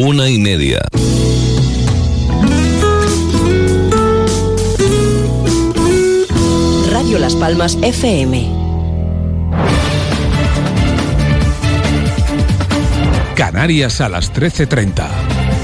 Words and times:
una 0.00 0.28
y 0.28 0.38
media. 0.38 0.78
Radio 6.92 7.18
Las 7.18 7.34
Palmas 7.34 7.76
FM. 7.82 8.48
Canarias 13.34 14.00
a 14.00 14.08
las 14.08 14.32
13.30. 14.32 15.08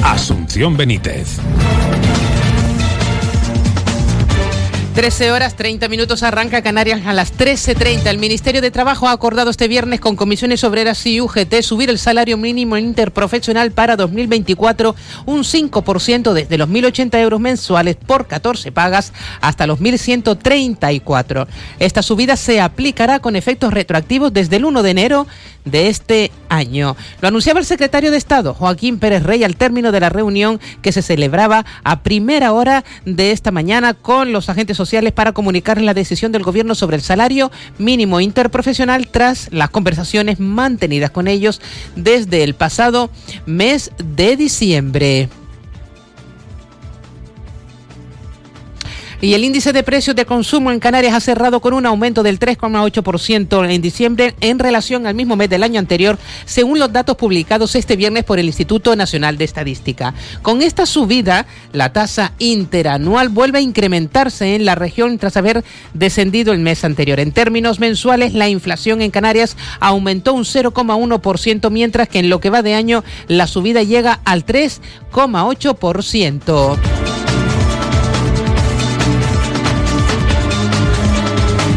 Asunción 0.02 0.76
Benítez. 0.76 1.38
13 4.94 5.32
horas 5.32 5.56
30 5.56 5.88
minutos 5.88 6.22
arranca 6.22 6.62
Canarias 6.62 7.04
a 7.04 7.12
las 7.12 7.36
13.30. 7.36 8.06
El 8.06 8.18
Ministerio 8.18 8.60
de 8.60 8.70
Trabajo 8.70 9.08
ha 9.08 9.10
acordado 9.10 9.50
este 9.50 9.66
viernes 9.66 9.98
con 9.98 10.14
comisiones 10.14 10.62
obreras 10.62 11.04
y 11.04 11.20
UGT 11.20 11.62
subir 11.62 11.90
el 11.90 11.98
salario 11.98 12.36
mínimo 12.36 12.76
interprofesional 12.76 13.72
para 13.72 13.96
2024 13.96 14.94
un 15.26 15.40
5% 15.40 16.32
desde 16.32 16.58
los 16.58 16.68
1.080 16.68 17.18
euros 17.18 17.40
mensuales 17.40 17.96
por 17.96 18.28
14 18.28 18.70
pagas 18.70 19.12
hasta 19.40 19.66
los 19.66 19.80
1.134. 19.80 21.48
Esta 21.80 22.02
subida 22.02 22.36
se 22.36 22.60
aplicará 22.60 23.18
con 23.18 23.34
efectos 23.34 23.74
retroactivos 23.74 24.32
desde 24.32 24.56
el 24.56 24.64
1 24.64 24.84
de 24.84 24.90
enero 24.90 25.26
de 25.64 25.88
este 25.88 26.30
año. 26.48 26.94
Lo 27.20 27.28
anunciaba 27.28 27.58
el 27.58 27.66
secretario 27.66 28.12
de 28.12 28.18
Estado, 28.18 28.54
Joaquín 28.54 28.98
Pérez 29.00 29.22
Rey, 29.24 29.42
al 29.42 29.56
término 29.56 29.90
de 29.90 30.00
la 30.00 30.10
reunión 30.10 30.60
que 30.82 30.92
se 30.92 31.02
celebraba 31.02 31.64
a 31.82 32.02
primera 32.02 32.52
hora 32.52 32.84
de 33.06 33.32
esta 33.32 33.50
mañana 33.50 33.94
con 33.94 34.30
los 34.30 34.50
agentes 34.50 34.76
sociales 34.76 34.83
para 35.12 35.32
comunicar 35.32 35.80
la 35.80 35.94
decisión 35.94 36.32
del 36.32 36.42
gobierno 36.42 36.74
sobre 36.74 36.96
el 36.96 37.02
salario 37.02 37.50
mínimo 37.78 38.20
interprofesional 38.20 39.08
tras 39.08 39.48
las 39.50 39.70
conversaciones 39.70 40.40
mantenidas 40.40 41.10
con 41.10 41.28
ellos 41.28 41.60
desde 41.96 42.44
el 42.44 42.54
pasado 42.54 43.10
mes 43.46 43.90
de 43.98 44.36
diciembre. 44.36 45.28
Y 49.24 49.32
el 49.32 49.42
índice 49.42 49.72
de 49.72 49.82
precios 49.82 50.14
de 50.14 50.26
consumo 50.26 50.70
en 50.70 50.80
Canarias 50.80 51.14
ha 51.14 51.20
cerrado 51.20 51.60
con 51.60 51.72
un 51.72 51.86
aumento 51.86 52.22
del 52.22 52.38
3,8% 52.38 53.70
en 53.70 53.80
diciembre 53.80 54.34
en 54.42 54.58
relación 54.58 55.06
al 55.06 55.14
mismo 55.14 55.34
mes 55.34 55.48
del 55.48 55.62
año 55.62 55.80
anterior, 55.80 56.18
según 56.44 56.78
los 56.78 56.92
datos 56.92 57.16
publicados 57.16 57.74
este 57.74 57.96
viernes 57.96 58.24
por 58.24 58.38
el 58.38 58.44
Instituto 58.44 58.94
Nacional 58.94 59.38
de 59.38 59.46
Estadística. 59.46 60.12
Con 60.42 60.60
esta 60.60 60.84
subida, 60.84 61.46
la 61.72 61.94
tasa 61.94 62.34
interanual 62.38 63.30
vuelve 63.30 63.60
a 63.60 63.62
incrementarse 63.62 64.56
en 64.56 64.66
la 64.66 64.74
región 64.74 65.16
tras 65.16 65.38
haber 65.38 65.64
descendido 65.94 66.52
el 66.52 66.58
mes 66.58 66.84
anterior. 66.84 67.18
En 67.18 67.32
términos 67.32 67.80
mensuales, 67.80 68.34
la 68.34 68.50
inflación 68.50 69.00
en 69.00 69.10
Canarias 69.10 69.56
aumentó 69.80 70.34
un 70.34 70.44
0,1%, 70.44 71.70
mientras 71.70 72.10
que 72.10 72.18
en 72.18 72.28
lo 72.28 72.40
que 72.40 72.50
va 72.50 72.60
de 72.60 72.74
año 72.74 73.02
la 73.28 73.46
subida 73.46 73.82
llega 73.82 74.20
al 74.26 74.44
3,8%. 74.44 77.23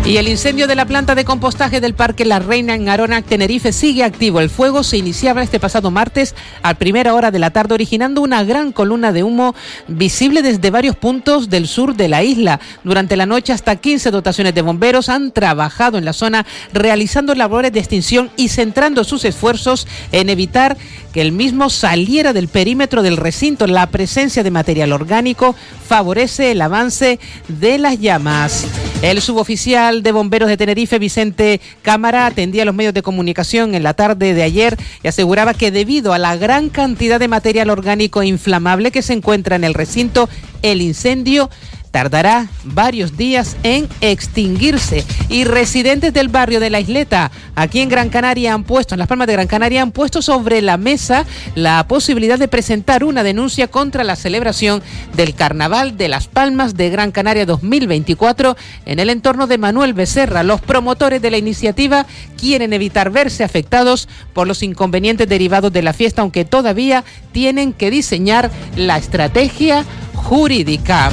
Y 0.07 0.15
el 0.15 0.29
incendio 0.29 0.67
de 0.67 0.75
la 0.75 0.85
planta 0.85 1.15
de 1.15 1.25
compostaje 1.25 1.81
del 1.81 1.93
Parque 1.93 2.23
La 2.23 2.39
Reina 2.39 2.75
en 2.75 2.87
Arona, 2.87 3.21
Tenerife, 3.21 3.73
sigue 3.73 4.05
activo. 4.05 4.39
El 4.39 4.49
fuego 4.49 4.81
se 4.83 4.95
iniciaba 4.95 5.43
este 5.43 5.59
pasado 5.59 5.91
martes 5.91 6.33
a 6.63 6.75
primera 6.75 7.13
hora 7.13 7.29
de 7.29 7.39
la 7.39 7.49
tarde, 7.49 7.73
originando 7.73 8.21
una 8.21 8.45
gran 8.45 8.71
columna 8.71 9.11
de 9.11 9.23
humo 9.23 9.53
visible 9.89 10.43
desde 10.43 10.71
varios 10.71 10.95
puntos 10.95 11.49
del 11.49 11.67
sur 11.67 11.93
de 11.93 12.07
la 12.07 12.23
isla. 12.23 12.61
Durante 12.85 13.17
la 13.17 13.25
noche, 13.25 13.51
hasta 13.51 13.75
15 13.75 14.11
dotaciones 14.11 14.55
de 14.55 14.61
bomberos 14.61 15.09
han 15.09 15.33
trabajado 15.33 15.97
en 15.97 16.05
la 16.05 16.13
zona, 16.13 16.45
realizando 16.71 17.35
labores 17.35 17.73
de 17.73 17.79
extinción 17.79 18.31
y 18.37 18.47
centrando 18.47 19.03
sus 19.03 19.25
esfuerzos 19.25 19.87
en 20.13 20.29
evitar 20.29 20.77
el 21.19 21.31
mismo 21.31 21.69
saliera 21.69 22.33
del 22.33 22.47
perímetro 22.47 23.01
del 23.01 23.17
recinto. 23.17 23.67
La 23.67 23.87
presencia 23.87 24.43
de 24.43 24.51
material 24.51 24.93
orgánico 24.93 25.55
favorece 25.87 26.51
el 26.51 26.61
avance 26.61 27.19
de 27.47 27.77
las 27.77 27.99
llamas. 27.99 28.65
El 29.01 29.21
suboficial 29.21 30.01
de 30.01 30.11
bomberos 30.11 30.49
de 30.49 30.57
Tenerife, 30.57 30.97
Vicente 30.97 31.61
Cámara, 31.83 32.25
atendía 32.25 32.63
a 32.63 32.65
los 32.65 32.73
medios 32.73 32.93
de 32.93 33.03
comunicación 33.03 33.75
en 33.75 33.83
la 33.83 33.93
tarde 33.93 34.33
de 34.33 34.43
ayer 34.43 34.75
y 35.03 35.07
aseguraba 35.07 35.53
que 35.53 35.71
debido 35.71 36.13
a 36.13 36.17
la 36.17 36.35
gran 36.35 36.69
cantidad 36.69 37.19
de 37.19 37.27
material 37.27 37.69
orgánico 37.69 38.23
inflamable 38.23 38.91
que 38.91 39.03
se 39.03 39.13
encuentra 39.13 39.55
en 39.55 39.63
el 39.63 39.75
recinto, 39.75 40.29
el 40.63 40.81
incendio 40.81 41.49
tardará 41.97 42.47
varios 42.63 43.17
días 43.17 43.57
en 43.63 43.89
extinguirse. 44.01 45.03
Y 45.29 45.45
residentes 45.45 46.13
del 46.13 46.27
barrio 46.27 46.59
de 46.59 46.69
la 46.69 46.79
Isleta, 46.79 47.31
aquí 47.55 47.79
en 47.79 47.89
Gran 47.89 48.09
Canaria, 48.09 48.53
han 48.53 48.65
puesto, 48.65 48.93
en 48.93 48.99
las 48.99 49.07
Palmas 49.07 49.25
de 49.25 49.33
Gran 49.33 49.47
Canaria, 49.47 49.81
han 49.81 49.91
puesto 49.91 50.21
sobre 50.21 50.61
la 50.61 50.77
mesa 50.77 51.25
la 51.55 51.87
posibilidad 51.87 52.37
de 52.37 52.47
presentar 52.47 53.03
una 53.03 53.23
denuncia 53.23 53.67
contra 53.67 54.03
la 54.03 54.15
celebración 54.15 54.83
del 55.15 55.33
Carnaval 55.33 55.97
de 55.97 56.07
las 56.07 56.27
Palmas 56.27 56.75
de 56.75 56.91
Gran 56.91 57.11
Canaria 57.11 57.47
2024 57.47 58.55
en 58.85 58.99
el 58.99 59.09
entorno 59.09 59.47
de 59.47 59.57
Manuel 59.57 59.95
Becerra. 59.95 60.43
Los 60.43 60.61
promotores 60.61 61.19
de 61.19 61.31
la 61.31 61.39
iniciativa 61.39 62.05
quieren 62.39 62.73
evitar 62.73 63.09
verse 63.09 63.43
afectados 63.43 64.07
por 64.33 64.45
los 64.45 64.61
inconvenientes 64.61 65.27
derivados 65.27 65.73
de 65.73 65.81
la 65.81 65.93
fiesta, 65.93 66.21
aunque 66.21 66.45
todavía 66.45 67.03
tienen 67.31 67.73
que 67.73 67.89
diseñar 67.89 68.51
la 68.75 68.99
estrategia 68.99 69.83
jurídica. 70.13 71.09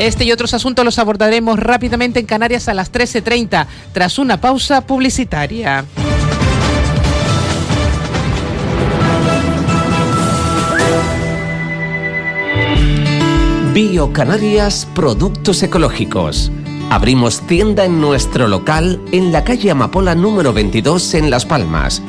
Este 0.00 0.24
y 0.24 0.32
otros 0.32 0.54
asuntos 0.54 0.82
los 0.82 0.98
abordaremos 0.98 1.58
rápidamente 1.58 2.20
en 2.20 2.24
Canarias 2.24 2.68
a 2.68 2.74
las 2.74 2.90
13.30, 2.90 3.66
tras 3.92 4.18
una 4.18 4.40
pausa 4.40 4.80
publicitaria. 4.80 5.84
Biocanarias 13.74 14.88
Productos 14.94 15.62
Ecológicos. 15.62 16.50
Abrimos 16.88 17.46
tienda 17.46 17.84
en 17.84 18.00
nuestro 18.00 18.48
local 18.48 19.02
en 19.12 19.32
la 19.32 19.44
calle 19.44 19.70
Amapola 19.70 20.14
número 20.14 20.54
22 20.54 21.12
en 21.12 21.28
Las 21.28 21.44
Palmas. 21.44 22.00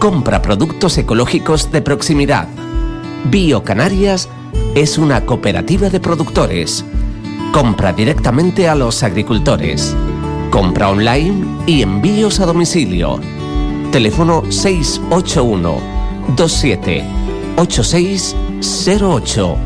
Compra 0.00 0.42
productos 0.42 0.98
ecológicos 0.98 1.70
de 1.70 1.82
proximidad. 1.82 2.48
Biocanarias 3.30 4.28
es 4.74 4.98
una 4.98 5.24
cooperativa 5.24 5.88
de 5.88 6.00
productores 6.00 6.84
Compra 7.52 7.92
directamente 7.92 8.68
a 8.68 8.74
los 8.74 9.02
agricultores. 9.02 9.96
Compra 10.50 10.90
online 10.90 11.62
y 11.66 11.82
envíos 11.82 12.40
a 12.40 12.46
domicilio. 12.46 13.20
Teléfono 13.90 14.42
681 14.50 15.80
27 16.28 17.04
8608. 17.56 19.56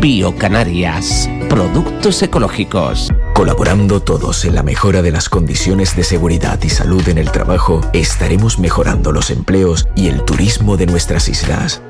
Biocanarias. 0.00 1.28
Productos 1.48 2.22
ecológicos. 2.22 3.12
Colaborando 3.34 4.00
todos 4.00 4.44
en 4.44 4.54
la 4.54 4.62
mejora 4.62 5.02
de 5.02 5.10
las 5.10 5.28
condiciones 5.28 5.96
de 5.96 6.04
seguridad 6.04 6.62
y 6.62 6.70
salud 6.70 7.08
en 7.08 7.18
el 7.18 7.32
trabajo, 7.32 7.80
estaremos 7.92 8.58
mejorando 8.58 9.12
los 9.12 9.30
empleos 9.30 9.88
y 9.94 10.08
el 10.08 10.24
turismo 10.24 10.76
de 10.76 10.86
nuestras 10.86 11.28
islas. 11.28 11.82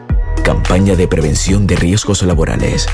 Campaña 0.47 0.95
de 0.95 1.09
prevención 1.09 1.67
de 1.67 1.75
riesgos 1.75 2.23
laborales 2.23 2.87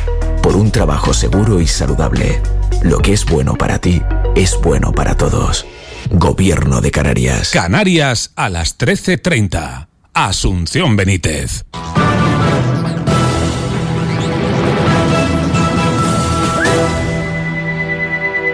por 0.43 0.57
un 0.57 0.71
trabajo 0.71 1.13
seguro 1.13 1.61
y 1.61 1.67
saludable. 1.67 2.41
Lo 2.83 3.01
que 3.01 3.13
es 3.13 3.27
bueno 3.27 3.57
para 3.57 3.79
ti 3.79 4.01
es 4.35 4.59
bueno 4.63 4.93
para 4.93 5.19
todos. 5.19 5.67
Gobierno 6.11 6.81
de 6.81 6.91
Canarias. 6.91 7.51
Canarias 7.51 8.33
a 8.37 8.49
las 8.49 8.79
13:30. 8.79 9.89
Asunción 10.15 10.97
Benítez. 10.97 11.67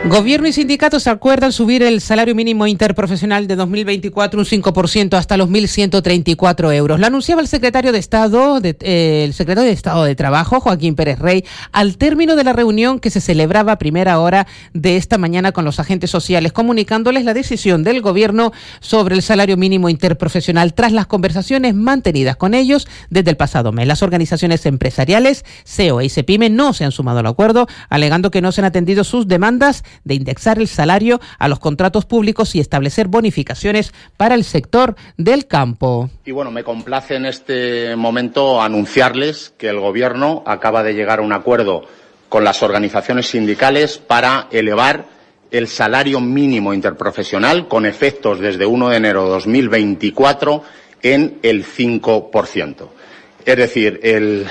Gobierno 0.09 0.49
y 0.49 0.55
sindicatos 0.55 1.07
acuerdan 1.07 1.53
subir 1.53 1.83
el 1.83 2.01
salario 2.01 2.35
mínimo 2.35 2.67
interprofesional 2.67 3.47
de 3.47 3.57
2024 3.57 4.41
un 4.41 4.47
5% 4.47 5.19
hasta 5.19 5.37
los 5.37 5.51
1.134 5.51 6.75
euros. 6.75 6.99
Lo 6.99 7.07
anunciaba 7.07 7.43
el 7.43 7.47
secretario 7.47 7.93
de 7.93 7.99
Estado, 7.99 8.61
de, 8.62 8.75
eh, 8.81 9.25
el 9.25 9.35
secretario 9.35 9.69
de 9.69 9.75
Estado 9.75 10.05
de 10.05 10.15
Trabajo, 10.15 10.61
Joaquín 10.61 10.94
Pérez 10.94 11.19
Rey, 11.19 11.44
al 11.73 11.99
término 11.99 12.37
de 12.37 12.44
la 12.44 12.55
reunión 12.55 13.00
que 13.00 13.11
se 13.11 13.21
celebraba 13.21 13.73
a 13.73 13.79
primera 13.79 14.19
hora 14.19 14.47
de 14.73 14.97
esta 14.97 15.19
mañana 15.19 15.53
con 15.53 15.67
los 15.67 15.79
agentes 15.79 16.11
sociales, 16.11 16.55
comunicándoles 16.55 17.27
la 17.27 17.35
decisión 17.35 17.85
del 17.85 18.00
Gobierno 18.00 18.53
sobre 18.81 19.15
el 19.15 19.21
salario 19.21 19.59
mínimo 19.59 19.91
interprofesional 19.91 20.73
tras 20.73 20.93
las 20.93 21.06
conversaciones 21.06 21.75
mantenidas 21.75 22.37
con 22.37 22.55
ellos 22.55 22.88
desde 23.11 23.29
el 23.29 23.37
pasado 23.37 23.73
mes. 23.73 23.87
Las 23.87 24.03
organizaciones 24.03 24.65
empresariales, 24.65 25.44
CEO 25.67 26.00
y 26.00 26.09
CEPIME, 26.09 26.49
no 26.49 26.73
se 26.73 26.87
han 26.87 26.93
sumado 26.93 27.19
al 27.19 27.27
acuerdo, 27.27 27.67
alegando 27.91 28.31
que 28.31 28.41
no 28.41 28.53
se 28.53 28.62
han 28.62 28.65
atendido 28.65 29.05
sus 29.05 29.29
demandas 29.29 29.85
de 30.05 30.15
indexar 30.15 30.59
el 30.59 30.69
salario 30.69 31.21
a 31.39 31.49
los 31.49 31.59
contratos 31.59 32.05
públicos 32.05 32.55
y 32.55 32.61
establecer 32.61 33.09
bonificaciones 33.09 33.93
para 34.17 34.35
el 34.35 34.45
sector 34.45 34.97
del 35.17 35.47
campo. 35.47 36.11
Y 36.25 36.33
bueno, 36.33 36.50
me 36.50 36.65
complace 36.65 37.17
en 37.17 37.27
este 37.27 37.97
momento 37.97 38.61
anunciarles 38.61 39.53
que 39.56 39.69
el 39.69 39.81
Gobierno 39.81 40.43
acaba 40.47 40.83
de 40.83 40.95
llegar 40.95 41.19
a 41.19 41.23
un 41.23 41.33
acuerdo 41.33 41.83
con 42.29 42.45
las 42.45 42.62
organizaciones 42.62 43.29
sindicales 43.29 43.99
para 43.99 44.49
elevar 44.50 45.06
el 45.50 45.67
salario 45.67 46.21
mínimo 46.21 46.75
interprofesional 46.75 47.69
con 47.69 47.87
efectos 47.87 48.39
desde 48.39 48.67
1 48.67 48.91
de 48.91 48.97
enero 48.97 49.25
de 49.25 49.31
2024 49.31 50.62
en 51.03 51.39
el 51.43 51.65
5%. 51.65 52.89
Es 53.44 53.56
decir, 53.56 54.01
el, 54.03 54.47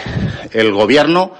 el 0.54 0.72
Gobierno, 0.72 1.34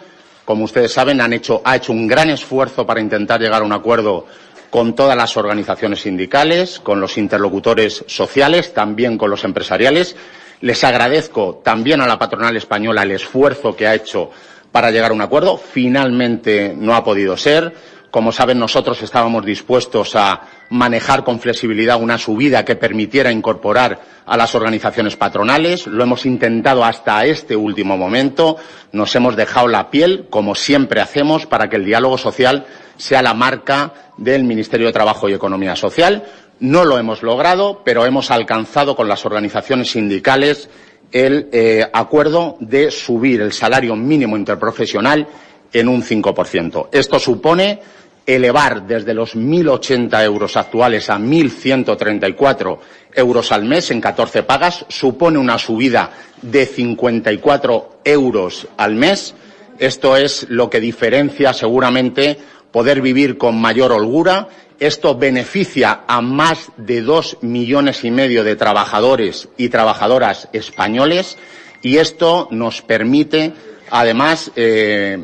como 0.48 0.64
ustedes 0.64 0.94
saben, 0.94 1.20
han 1.20 1.34
hecho, 1.34 1.62
ha 1.66 1.76
hecho 1.76 1.92
un 1.92 2.08
gran 2.08 2.30
esfuerzo 2.30 2.86
para 2.86 3.02
intentar 3.02 3.38
llegar 3.38 3.64
a 3.64 3.66
un 3.66 3.74
acuerdo 3.74 4.26
con 4.70 4.96
todas 4.96 5.18
las 5.18 5.36
organizaciones 5.36 6.00
sindicales, 6.00 6.80
con 6.80 7.02
los 7.02 7.18
interlocutores 7.18 8.06
sociales, 8.08 8.74
también 8.74 9.18
con 9.18 9.30
los 9.30 9.44
empresariales. 9.44 10.16
Les 10.62 10.82
agradezco 10.86 11.56
también 11.66 12.00
a 12.00 12.08
la 12.08 12.18
patronal 12.18 12.56
española 12.56 13.04
el 13.04 13.12
esfuerzo 13.12 13.76
que 13.76 13.88
ha 13.88 13.96
hecho 13.96 14.32
para 14.72 14.90
llegar 14.90 15.12
a 15.12 15.16
un 15.16 15.22
acuerdo. 15.22 15.58
Finalmente 15.58 16.74
no 16.78 16.96
ha 16.96 17.04
podido 17.04 17.36
ser. 17.36 17.74
Como 18.10 18.32
saben, 18.32 18.58
nosotros 18.58 19.02
estábamos 19.02 19.46
dispuestos 19.46 20.16
a 20.16 20.44
manejar 20.70 21.24
con 21.24 21.40
flexibilidad 21.40 22.02
una 22.02 22.18
subida 22.18 22.66
que 22.66 22.76
permitiera 22.76 23.32
incorporar 23.32 24.00
a 24.26 24.38
las 24.38 24.54
organizaciones 24.56 25.16
patronales. 25.16 25.88
Lo 25.88 26.04
hemos 26.04 26.26
intentado 26.26 26.84
hasta 26.84 27.26
este 27.26 27.56
último 27.56 27.98
momento. 27.98 28.58
Nos 28.92 29.16
hemos 29.16 29.36
dejado 29.36 29.68
la 29.68 29.90
piel, 29.90 30.28
como 30.30 30.56
siempre 30.56 31.02
hacemos, 31.02 31.46
para 31.46 31.70
que 31.70 31.78
el 31.78 31.86
diálogo 31.86 32.18
social 32.18 32.66
sea 32.98 33.22
la 33.22 33.34
marca 33.34 33.94
del 34.18 34.44
Ministerio 34.44 34.88
de 34.88 34.94
Trabajo 34.94 35.30
y 35.30 35.34
Economía 35.34 35.76
Social. 35.76 36.24
No 36.60 36.86
lo 36.86 36.98
hemos 36.98 37.22
logrado, 37.24 37.82
pero 37.86 38.06
hemos 38.06 38.32
alcanzado 38.32 38.96
con 38.96 39.08
las 39.08 39.26
organizaciones 39.26 39.92
sindicales 39.92 40.70
el 41.12 41.48
eh, 41.54 41.88
acuerdo 41.94 42.58
de 42.60 42.92
subir 42.92 43.42
el 43.42 43.54
salario 43.54 43.96
mínimo 43.96 44.36
interprofesional 44.36 45.28
en 45.72 45.88
un 45.88 46.02
5%. 46.04 46.90
Esto 46.92 47.20
supone 47.20 47.80
elevar 48.28 48.86
desde 48.86 49.14
los 49.14 49.36
1.080 49.36 50.24
euros 50.24 50.58
actuales 50.58 51.10
a 51.10 51.18
1.134 51.18 52.78
euros 53.16 53.52
al 53.52 53.64
mes 53.64 53.90
en 53.90 54.02
14 54.02 54.44
pagas. 54.44 54.86
Supone 54.90 55.40
una 55.40 55.58
subida 55.58 56.12
de 56.42 56.66
54 56.66 58.02
euros 58.04 58.68
al 58.78 58.96
mes. 58.96 59.34
Esto 59.80 60.18
es 60.18 60.46
lo 60.50 60.70
que 60.70 60.82
diferencia 60.82 61.54
seguramente 61.54 62.38
poder 62.72 63.02
vivir 63.02 63.38
con 63.38 63.60
mayor 63.60 63.94
holgura. 63.94 64.50
Esto 64.80 65.16
beneficia 65.16 66.02
a 66.06 66.22
más 66.22 66.70
de 66.78 67.02
dos 67.02 67.38
millones 67.42 68.04
y 68.04 68.12
medio 68.12 68.44
de 68.44 68.56
trabajadores 68.56 69.48
y 69.58 69.70
trabajadoras 69.70 70.50
españoles 70.54 71.38
y 71.82 71.98
esto 71.98 72.48
nos 72.52 72.82
permite, 72.82 73.54
además, 73.90 74.52
eh, 74.56 75.18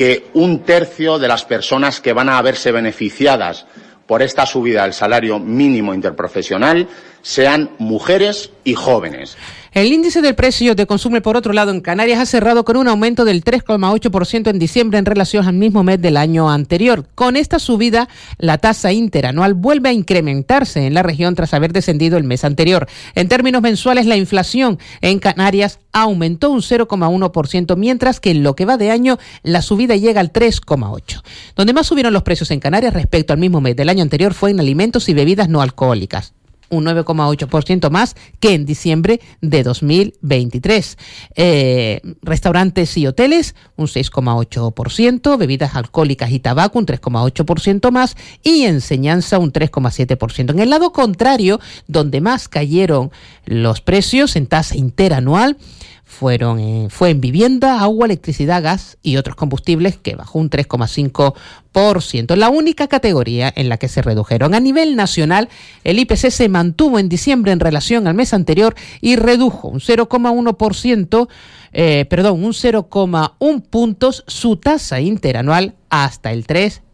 que 0.00 0.30
un 0.32 0.60
tercio 0.60 1.18
de 1.18 1.28
las 1.28 1.44
personas 1.44 2.00
que 2.00 2.14
van 2.14 2.30
a 2.30 2.40
verse 2.40 2.72
beneficiadas 2.72 3.66
por 4.06 4.22
esta 4.22 4.46
subida 4.46 4.84
del 4.84 4.94
salario 4.94 5.38
mínimo 5.38 5.92
interprofesional 5.92 6.88
sean 7.20 7.72
mujeres 7.76 8.48
y 8.64 8.72
jóvenes. 8.72 9.36
El 9.72 9.92
índice 9.92 10.20
del 10.20 10.34
precio 10.34 10.74
de 10.74 10.84
consumo, 10.84 11.22
por 11.22 11.36
otro 11.36 11.52
lado, 11.52 11.70
en 11.70 11.80
Canarias 11.80 12.18
ha 12.18 12.26
cerrado 12.26 12.64
con 12.64 12.76
un 12.76 12.88
aumento 12.88 13.24
del 13.24 13.44
3,8% 13.44 14.50
en 14.50 14.58
diciembre 14.58 14.98
en 14.98 15.04
relación 15.04 15.46
al 15.46 15.54
mismo 15.54 15.84
mes 15.84 16.02
del 16.02 16.16
año 16.16 16.50
anterior. 16.50 17.06
Con 17.14 17.36
esta 17.36 17.60
subida, 17.60 18.08
la 18.38 18.58
tasa 18.58 18.92
interanual 18.92 19.54
vuelve 19.54 19.90
a 19.90 19.92
incrementarse 19.92 20.88
en 20.88 20.94
la 20.94 21.04
región 21.04 21.36
tras 21.36 21.54
haber 21.54 21.72
descendido 21.72 22.18
el 22.18 22.24
mes 22.24 22.44
anterior. 22.44 22.88
En 23.14 23.28
términos 23.28 23.62
mensuales, 23.62 24.06
la 24.06 24.16
inflación 24.16 24.80
en 25.02 25.20
Canarias 25.20 25.78
aumentó 25.92 26.50
un 26.50 26.62
0,1%, 26.62 27.76
mientras 27.76 28.18
que 28.18 28.32
en 28.32 28.42
lo 28.42 28.56
que 28.56 28.64
va 28.64 28.76
de 28.76 28.90
año, 28.90 29.18
la 29.44 29.62
subida 29.62 29.94
llega 29.94 30.20
al 30.20 30.32
3,8%. 30.32 31.22
Donde 31.54 31.72
más 31.74 31.86
subieron 31.86 32.12
los 32.12 32.24
precios 32.24 32.50
en 32.50 32.58
Canarias 32.58 32.92
respecto 32.92 33.32
al 33.32 33.38
mismo 33.38 33.60
mes 33.60 33.76
del 33.76 33.88
año 33.88 34.02
anterior 34.02 34.34
fue 34.34 34.50
en 34.50 34.58
alimentos 34.58 35.08
y 35.08 35.14
bebidas 35.14 35.48
no 35.48 35.62
alcohólicas 35.62 36.34
un 36.70 36.84
9,8% 36.84 37.90
más 37.90 38.16
que 38.38 38.54
en 38.54 38.64
diciembre 38.64 39.20
de 39.40 39.62
2023. 39.62 40.98
Eh, 41.34 42.00
restaurantes 42.22 42.96
y 42.96 43.06
hoteles, 43.06 43.54
un 43.76 43.86
6,8%, 43.86 45.36
bebidas 45.36 45.76
alcohólicas 45.76 46.30
y 46.30 46.40
tabaco, 46.40 46.78
un 46.78 46.86
3,8% 46.86 47.90
más, 47.90 48.16
y 48.42 48.62
enseñanza, 48.62 49.38
un 49.38 49.52
3,7%. 49.52 50.50
En 50.50 50.60
el 50.60 50.70
lado 50.70 50.92
contrario, 50.92 51.60
donde 51.86 52.20
más 52.20 52.48
cayeron 52.48 53.10
los 53.44 53.80
precios 53.80 54.36
en 54.36 54.46
tasa 54.46 54.76
interanual, 54.76 55.56
fueron, 56.10 56.58
eh, 56.58 56.88
fue 56.90 57.10
en 57.10 57.20
vivienda, 57.20 57.80
agua, 57.80 58.06
electricidad, 58.06 58.62
gas 58.62 58.98
y 59.00 59.16
otros 59.16 59.36
combustibles 59.36 59.96
que 59.96 60.16
bajó 60.16 60.40
un 60.40 60.50
3,5%. 60.50 62.34
La 62.34 62.50
única 62.50 62.88
categoría 62.88 63.50
en 63.54 63.68
la 63.68 63.76
que 63.76 63.88
se 63.88 64.02
redujeron. 64.02 64.52
A 64.54 64.60
nivel 64.60 64.96
nacional, 64.96 65.48
el 65.84 66.00
IPC 66.00 66.30
se 66.30 66.48
mantuvo 66.48 66.98
en 66.98 67.08
diciembre 67.08 67.52
en 67.52 67.60
relación 67.60 68.08
al 68.08 68.14
mes 68.14 68.34
anterior 68.34 68.74
y 69.00 69.14
redujo 69.14 69.68
un 69.68 69.78
0,1%, 69.78 71.28
eh, 71.72 72.04
perdón, 72.10 72.44
un 72.44 72.52
0,1 72.54 73.62
puntos 73.62 74.24
su 74.26 74.56
tasa 74.56 75.00
interanual 75.00 75.74
hasta 75.90 76.32
el 76.32 76.44
3%. 76.44 76.89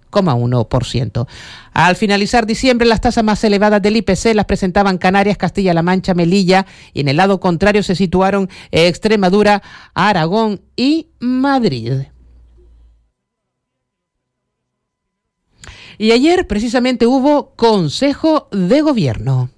Al 1.73 1.97
finalizar 1.97 2.47
diciembre, 2.47 2.87
las 2.87 3.00
tasas 3.00 3.25
más 3.25 3.43
elevadas 3.44 3.82
del 3.82 3.97
IPC 3.97 4.35
las 4.35 4.47
presentaban 4.47 4.99
Canarias, 4.99 5.37
Castilla-La 5.37 5.82
Mancha, 5.82 6.14
Melilla 6.14 6.67
y 6.93 7.00
en 7.00 7.08
el 7.08 7.17
lado 7.17 7.41
contrario 7.41 7.82
se 7.82 7.94
situaron 7.94 8.49
Extremadura, 8.70 9.62
Aragón 9.94 10.61
y 10.76 11.08
Madrid. 11.19 12.05
Y 15.99 16.12
ayer 16.12 16.47
precisamente 16.47 17.06
hubo 17.06 17.55
Consejo 17.56 18.49
de 18.50 18.82
Gobierno. 18.82 19.50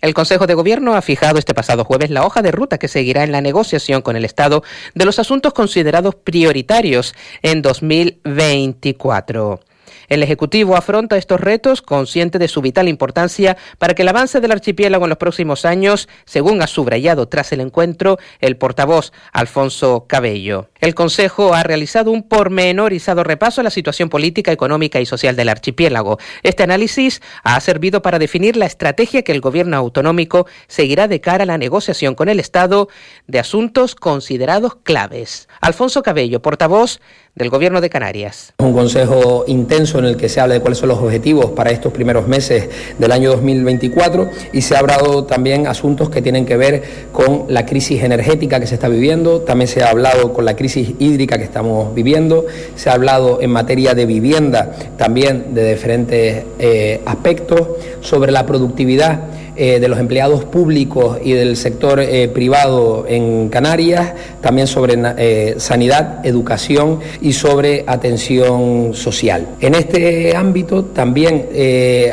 El 0.00 0.14
Consejo 0.14 0.46
de 0.46 0.54
Gobierno 0.54 0.94
ha 0.94 1.02
fijado 1.02 1.40
este 1.40 1.54
pasado 1.54 1.84
jueves 1.84 2.10
la 2.10 2.24
hoja 2.24 2.40
de 2.40 2.52
ruta 2.52 2.78
que 2.78 2.86
seguirá 2.86 3.24
en 3.24 3.32
la 3.32 3.40
negociación 3.40 4.00
con 4.00 4.14
el 4.14 4.24
Estado 4.24 4.62
de 4.94 5.04
los 5.04 5.18
asuntos 5.18 5.52
considerados 5.52 6.14
prioritarios 6.14 7.16
en 7.42 7.62
2024. 7.62 9.60
El 10.08 10.22
Ejecutivo 10.22 10.74
afronta 10.76 11.18
estos 11.18 11.40
retos 11.40 11.82
consciente 11.82 12.38
de 12.38 12.48
su 12.48 12.62
vital 12.62 12.88
importancia 12.88 13.56
para 13.78 13.94
que 13.94 14.02
el 14.02 14.08
avance 14.08 14.40
del 14.40 14.52
archipiélago 14.52 15.04
en 15.04 15.10
los 15.10 15.18
próximos 15.18 15.66
años, 15.66 16.08
según 16.24 16.62
ha 16.62 16.66
subrayado 16.66 17.28
tras 17.28 17.52
el 17.52 17.60
encuentro 17.60 18.18
el 18.40 18.56
portavoz 18.56 19.12
Alfonso 19.32 20.06
Cabello. 20.08 20.70
El 20.80 20.94
Consejo 20.94 21.54
ha 21.54 21.62
realizado 21.62 22.10
un 22.10 22.22
pormenorizado 22.22 23.22
repaso 23.22 23.60
a 23.60 23.64
la 23.64 23.70
situación 23.70 24.08
política, 24.08 24.52
económica 24.52 25.00
y 25.00 25.06
social 25.06 25.36
del 25.36 25.50
archipiélago. 25.50 26.18
Este 26.42 26.62
análisis 26.62 27.20
ha 27.42 27.60
servido 27.60 28.00
para 28.00 28.18
definir 28.18 28.56
la 28.56 28.66
estrategia 28.66 29.22
que 29.22 29.32
el 29.32 29.40
gobierno 29.40 29.76
autonómico 29.76 30.46
seguirá 30.68 31.06
de 31.08 31.20
cara 31.20 31.42
a 31.42 31.46
la 31.46 31.58
negociación 31.58 32.14
con 32.14 32.28
el 32.28 32.40
Estado 32.40 32.88
de 33.26 33.40
asuntos 33.40 33.94
considerados 33.94 34.76
claves. 34.76 35.48
Alfonso 35.60 36.02
Cabello, 36.02 36.40
portavoz 36.40 37.00
del 37.38 37.48
Gobierno 37.48 37.80
de 37.80 37.88
Canarias. 37.88 38.52
Un 38.58 38.72
consejo 38.72 39.44
intenso 39.46 39.98
en 40.00 40.04
el 40.04 40.16
que 40.16 40.28
se 40.28 40.40
habla 40.40 40.54
de 40.54 40.60
cuáles 40.60 40.78
son 40.78 40.88
los 40.88 40.98
objetivos 40.98 41.52
para 41.52 41.70
estos 41.70 41.92
primeros 41.92 42.26
meses 42.26 42.68
del 42.98 43.12
año 43.12 43.30
2024 43.30 44.28
y 44.52 44.62
se 44.62 44.74
ha 44.74 44.80
hablado 44.80 45.24
también 45.24 45.66
asuntos 45.66 46.10
que 46.10 46.20
tienen 46.20 46.44
que 46.44 46.56
ver 46.56 46.82
con 47.12 47.44
la 47.48 47.64
crisis 47.64 48.02
energética 48.02 48.60
que 48.60 48.66
se 48.66 48.74
está 48.74 48.88
viviendo, 48.88 49.40
también 49.40 49.68
se 49.68 49.82
ha 49.82 49.90
hablado 49.90 50.32
con 50.32 50.44
la 50.44 50.56
crisis 50.56 50.94
hídrica 50.98 51.38
que 51.38 51.44
estamos 51.44 51.94
viviendo, 51.94 52.44
se 52.74 52.90
ha 52.90 52.94
hablado 52.94 53.40
en 53.40 53.50
materia 53.50 53.94
de 53.94 54.04
vivienda 54.04 54.72
también 54.96 55.54
de 55.54 55.70
diferentes 55.70 56.44
eh, 56.58 57.00
aspectos, 57.06 57.68
sobre 58.00 58.32
la 58.32 58.46
productividad 58.46 59.20
eh, 59.60 59.80
de 59.80 59.88
los 59.88 59.98
empleados 59.98 60.44
públicos 60.44 61.18
y 61.20 61.32
del 61.32 61.56
sector 61.56 61.98
eh, 61.98 62.28
privado 62.28 63.06
en 63.08 63.48
Canarias, 63.48 64.12
también 64.40 64.68
sobre 64.68 64.94
eh, 64.96 65.56
sanidad, 65.58 66.24
educación 66.24 67.00
y 67.20 67.32
sobre 67.32 67.82
atención 67.88 68.94
social. 68.94 69.48
En 69.60 69.74
este 69.74 70.36
ámbito 70.36 70.84
también 70.84 71.48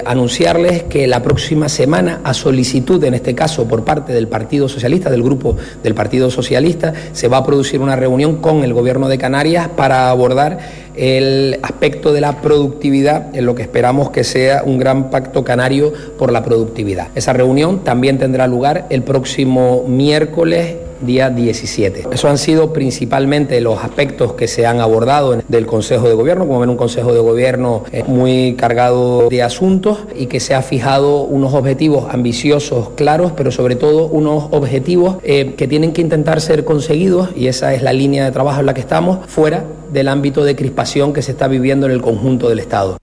anunciarles 0.05 0.83
que 0.83 1.05
la 1.05 1.21
próxima 1.21 1.69
semana, 1.69 2.21
a 2.23 2.33
solicitud, 2.33 3.03
en 3.03 3.13
este 3.13 3.35
caso 3.35 3.67
por 3.67 3.83
parte 3.83 4.11
del 4.11 4.27
Partido 4.27 4.67
Socialista, 4.67 5.11
del 5.11 5.21
grupo 5.21 5.55
del 5.83 5.93
Partido 5.93 6.31
Socialista, 6.31 6.93
se 7.11 7.27
va 7.27 7.37
a 7.37 7.45
producir 7.45 7.79
una 7.79 7.95
reunión 7.95 8.37
con 8.37 8.63
el 8.63 8.73
Gobierno 8.73 9.07
de 9.07 9.19
Canarias 9.19 9.69
para 9.75 10.09
abordar 10.09 10.84
el 10.97 11.59
aspecto 11.61 12.13
de 12.13 12.21
la 12.21 12.41
productividad 12.41 13.35
en 13.35 13.45
lo 13.45 13.55
que 13.55 13.63
esperamos 13.63 14.11
que 14.11 14.23
sea 14.23 14.63
un 14.63 14.77
gran 14.77 15.09
pacto 15.09 15.43
canario 15.43 15.93
por 16.17 16.31
la 16.31 16.43
productividad. 16.43 17.07
Esa 17.15 17.33
reunión 17.33 17.83
también 17.83 18.17
tendrá 18.17 18.47
lugar 18.47 18.87
el 18.89 19.03
próximo 19.03 19.85
miércoles 19.87 20.75
día 21.01 21.29
17. 21.29 22.07
Esos 22.11 22.25
han 22.25 22.37
sido 22.37 22.73
principalmente 22.73 23.59
los 23.61 23.83
aspectos 23.83 24.33
que 24.33 24.47
se 24.47 24.65
han 24.65 24.79
abordado 24.79 25.37
del 25.47 25.65
Consejo 25.65 26.07
de 26.07 26.13
Gobierno, 26.13 26.47
como 26.47 26.59
ven 26.59 26.69
un 26.69 26.77
Consejo 26.77 27.13
de 27.13 27.19
Gobierno 27.19 27.83
eh, 27.91 28.03
muy 28.07 28.55
cargado 28.55 29.29
de 29.29 29.43
asuntos 29.43 29.99
y 30.15 30.27
que 30.27 30.39
se 30.39 30.53
ha 30.53 30.61
fijado 30.61 31.21
unos 31.21 31.53
objetivos 31.53 32.07
ambiciosos, 32.09 32.89
claros, 32.95 33.31
pero 33.35 33.51
sobre 33.51 33.75
todo 33.75 34.07
unos 34.07 34.45
objetivos 34.51 35.17
eh, 35.23 35.53
que 35.57 35.67
tienen 35.67 35.93
que 35.93 36.01
intentar 36.01 36.41
ser 36.41 36.63
conseguidos 36.63 37.29
y 37.35 37.47
esa 37.47 37.73
es 37.73 37.81
la 37.81 37.93
línea 37.93 38.25
de 38.25 38.31
trabajo 38.31 38.59
en 38.59 38.65
la 38.65 38.73
que 38.73 38.81
estamos, 38.81 39.19
fuera 39.27 39.65
del 39.91 40.07
ámbito 40.07 40.43
de 40.43 40.55
crispación 40.55 41.13
que 41.13 41.21
se 41.21 41.31
está 41.31 41.47
viviendo 41.47 41.85
en 41.85 41.91
el 41.91 42.01
conjunto 42.01 42.49
del 42.49 42.59
Estado. 42.59 42.97